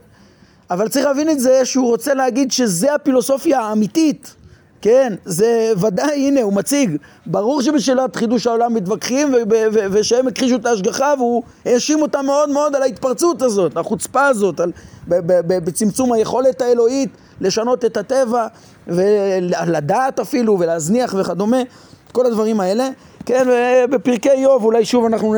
אבל 0.70 0.88
צריך 0.88 1.06
להבין 1.06 1.30
את 1.30 1.40
זה 1.40 1.64
שהוא 1.64 1.86
רוצה 1.86 2.14
להגיד 2.14 2.52
שזה 2.52 2.94
הפילוסופיה 2.94 3.60
האמיתית. 3.60 4.34
כן, 4.82 5.12
זה 5.24 5.72
ודאי, 5.80 6.28
הנה, 6.28 6.42
הוא 6.42 6.52
מציג. 6.52 6.96
ברור 7.26 7.62
שבשאלת 7.62 8.16
חידוש 8.16 8.46
העולם 8.46 8.74
מתווכחים 8.74 9.34
ושהם 9.92 10.28
הכחישו 10.28 10.56
את 10.56 10.66
ההשגחה 10.66 11.14
והוא 11.18 11.42
האשים 11.64 12.02
אותם 12.02 12.26
מאוד 12.26 12.50
מאוד 12.50 12.76
על 12.76 12.82
ההתפרצות 12.82 13.42
הזאת, 13.42 13.76
החוצפה 13.76 14.26
הזאת, 14.26 14.60
על, 14.60 14.72
בצמצום 15.46 16.12
היכולת 16.12 16.60
האלוהית 16.60 17.10
לשנות 17.40 17.84
את 17.84 17.96
הטבע 17.96 18.46
ולדעת 18.86 20.20
אפילו 20.20 20.58
ולהזניח 20.58 21.14
וכדומה, 21.18 21.62
כל 22.12 22.26
הדברים 22.26 22.60
האלה. 22.60 22.88
כן, 23.26 23.46
בפרקי 23.90 24.30
איוב, 24.30 24.64
אולי 24.64 24.84
שוב 24.84 25.04
אנחנו 25.04 25.34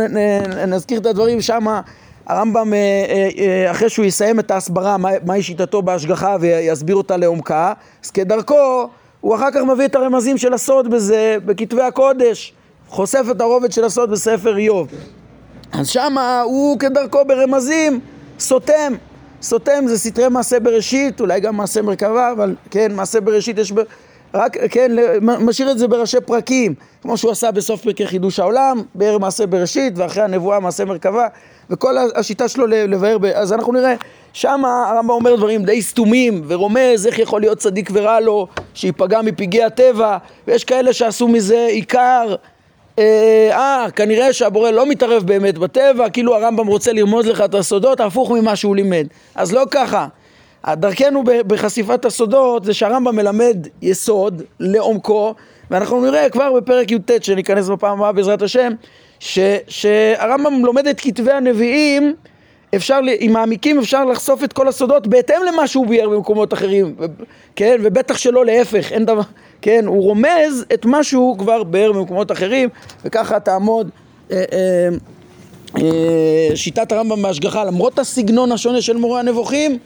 נזכיר 0.66 1.00
את 1.00 1.06
הדברים, 1.06 1.40
שמה 1.40 1.80
הרמב"ם, 2.26 2.74
אה, 2.74 2.78
אה, 2.78 3.28
אה, 3.38 3.70
אחרי 3.70 3.88
שהוא 3.88 4.04
יסיים 4.04 4.40
את 4.40 4.50
ההסברה 4.50 4.96
מהי 5.26 5.42
שיטתו 5.42 5.82
בהשגחה 5.82 6.36
ויסביר 6.40 6.96
אותה 6.96 7.16
לעומקה, 7.16 7.72
אז 8.04 8.10
כדרכו 8.10 8.88
הוא 9.24 9.34
אחר 9.34 9.50
כך 9.50 9.60
מביא 9.60 9.84
את 9.84 9.94
הרמזים 9.94 10.38
של 10.38 10.54
הסוד 10.54 10.90
בזה, 10.90 11.36
בכתבי 11.44 11.82
הקודש, 11.82 12.52
חושף 12.88 13.26
את 13.30 13.40
הרובד 13.40 13.72
של 13.72 13.84
הסוד 13.84 14.10
בספר 14.10 14.56
איוב. 14.56 14.88
אז 15.72 15.88
שמה 15.88 16.40
הוא 16.40 16.78
כדרכו 16.78 17.24
ברמזים 17.26 18.00
סותם. 18.38 18.94
סותם 19.42 19.84
זה 19.86 19.98
סתרי 19.98 20.28
מעשה 20.28 20.60
בראשית, 20.60 21.20
אולי 21.20 21.40
גם 21.40 21.56
מעשה 21.56 21.82
מרכבה, 21.82 22.32
אבל 22.32 22.54
כן, 22.70 22.94
מעשה 22.94 23.20
בראשית 23.20 23.58
יש 23.58 23.72
ב... 23.72 23.80
רק, 24.34 24.56
כן, 24.70 24.92
משאיר 25.20 25.70
את 25.70 25.78
זה 25.78 25.88
בראשי 25.88 26.20
פרקים, 26.26 26.74
כמו 27.02 27.16
שהוא 27.16 27.30
עשה 27.30 27.50
בסוף 27.50 27.82
פרקי 27.82 28.06
חידוש 28.06 28.38
העולם, 28.38 28.82
בערב 28.94 29.20
מעשה 29.20 29.46
בראשית, 29.46 29.92
ואחרי 29.96 30.22
הנבואה 30.22 30.60
מעשה 30.60 30.84
מרכבה, 30.84 31.28
וכל 31.70 31.94
השיטה 32.14 32.48
שלו 32.48 32.66
לבאר, 32.66 33.18
ב... 33.18 33.24
אז 33.24 33.52
אנחנו 33.52 33.72
נראה 33.72 33.94
שם 34.32 34.64
הרמב"ם 34.64 35.10
אומר 35.10 35.36
דברים 35.36 35.64
די 35.64 35.82
סתומים 35.82 36.42
ורומז 36.46 37.06
איך 37.06 37.18
יכול 37.18 37.40
להיות 37.40 37.58
צדיק 37.58 37.90
ורע 37.92 38.20
לו 38.20 38.46
שייפגע 38.74 39.22
מפגעי 39.22 39.64
הטבע 39.64 40.16
ויש 40.46 40.64
כאלה 40.64 40.92
שעשו 40.92 41.28
מזה 41.28 41.66
עיקר. 41.70 42.34
אה, 42.98 43.48
אה, 43.52 43.90
כנראה 43.96 44.32
שהבורא 44.32 44.70
לא 44.70 44.86
מתערב 44.86 45.22
באמת 45.26 45.58
בטבע 45.58 46.10
כאילו 46.10 46.36
הרמב"ם 46.36 46.66
רוצה 46.66 46.92
לרמוז 46.92 47.26
לך 47.26 47.40
את 47.40 47.54
הסודות 47.54 48.00
הפוך 48.00 48.30
ממה 48.30 48.56
שהוא 48.56 48.76
לימד. 48.76 49.06
אז 49.34 49.52
לא 49.52 49.64
ככה. 49.70 50.06
דרכנו 50.68 51.22
בחשיפת 51.46 52.04
הסודות 52.04 52.64
זה 52.64 52.74
שהרמב"ם 52.74 53.16
מלמד 53.16 53.66
יסוד 53.82 54.42
לעומקו 54.60 55.34
ואנחנו 55.70 56.00
נראה 56.00 56.30
כבר 56.30 56.52
בפרק 56.52 56.90
י"ט 56.90 57.10
שניכנס 57.22 57.68
בפעם 57.68 57.98
הבאה 57.98 58.12
בעזרת 58.12 58.42
השם 58.42 58.72
ש, 59.20 59.38
שהרמב"ם 59.68 60.64
לומד 60.64 60.86
את 60.86 61.00
כתבי 61.00 61.32
הנביאים 61.32 62.14
אפשר, 62.76 63.00
אם 63.20 63.30
מעמיקים 63.32 63.78
אפשר 63.78 64.04
לחשוף 64.04 64.44
את 64.44 64.52
כל 64.52 64.68
הסודות 64.68 65.06
בהתאם 65.06 65.36
למה 65.48 65.66
שהוא 65.66 65.86
ביאר 65.86 66.08
במקומות 66.08 66.52
אחרים, 66.52 66.96
כן, 67.56 67.76
ובטח 67.82 68.18
שלא 68.18 68.44
להפך, 68.44 68.92
אין 68.92 69.04
דבר, 69.04 69.20
כן, 69.62 69.86
הוא 69.86 70.02
רומז 70.02 70.64
את 70.74 70.84
מה 70.84 71.04
שהוא 71.04 71.38
כבר 71.38 71.62
ביאר 71.62 71.92
במקומות 71.92 72.32
אחרים, 72.32 72.68
וככה 73.04 73.40
תעמוד 73.40 73.90
אה, 74.30 74.44
אה, 74.52 74.88
אה, 75.78 76.56
שיטת 76.56 76.92
הרמב"ם 76.92 77.22
בהשגחה, 77.22 77.64
למרות 77.64 77.98
הסגנון 77.98 78.52
השונה 78.52 78.82
של 78.82 78.96
מורה 78.96 79.20
הנבוכים, 79.20 79.78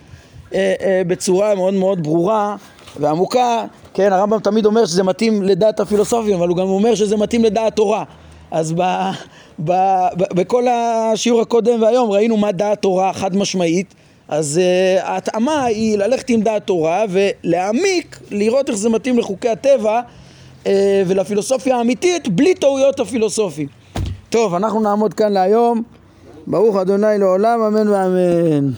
אה, 0.55 0.75
אה, 0.81 1.03
בצורה 1.07 1.55
מאוד 1.55 1.75
מאוד 1.75 2.03
ברורה 2.03 2.57
ועמוקה, 2.97 3.65
כן, 3.95 4.13
הרמב"ם 4.13 4.39
תמיד 4.39 4.67
אומר 4.67 4.87
שזה 4.87 5.03
מתאים 5.03 5.43
לדעת 5.43 5.81
הפילוסופים, 5.81 6.35
אבל 6.35 6.49
הוא 6.49 6.57
גם 6.57 6.67
אומר 6.67 6.95
שזה 6.95 7.17
מתאים 7.17 7.45
לדעת 7.45 7.77
תורה. 7.77 8.05
אז 8.51 8.73
ב, 8.73 8.83
ב, 9.59 9.73
ב, 10.17 10.35
בכל 10.35 10.65
השיעור 10.69 11.41
הקודם 11.41 11.83
והיום 11.83 12.11
ראינו 12.11 12.37
מה 12.37 12.53
דעת 12.53 12.83
תורה 12.83 13.13
חד 13.13 13.37
משמעית 13.37 13.95
אז 14.29 14.61
uh, 14.61 15.05
ההתאמה 15.05 15.65
היא 15.65 15.99
ללכת 15.99 16.31
עם 16.31 16.41
דעת 16.41 16.67
תורה 16.67 17.05
ולהעמיק, 17.09 18.21
לראות 18.31 18.69
איך 18.69 18.77
זה 18.77 18.89
מתאים 18.89 19.19
לחוקי 19.19 19.49
הטבע 19.49 20.01
uh, 20.65 20.69
ולפילוסופיה 21.07 21.77
האמיתית 21.77 22.29
בלי 22.29 22.55
טעויות 22.55 23.01
הפילוסופים. 23.01 23.67
טוב, 24.31 24.55
אנחנו 24.55 24.81
נעמוד 24.81 25.15
כאן 25.15 25.33
להיום. 25.33 25.83
ברוך 26.47 26.77
אדוני 26.77 27.19
לעולם, 27.19 27.61
אמן 27.61 27.89
ואמן. 27.89 28.71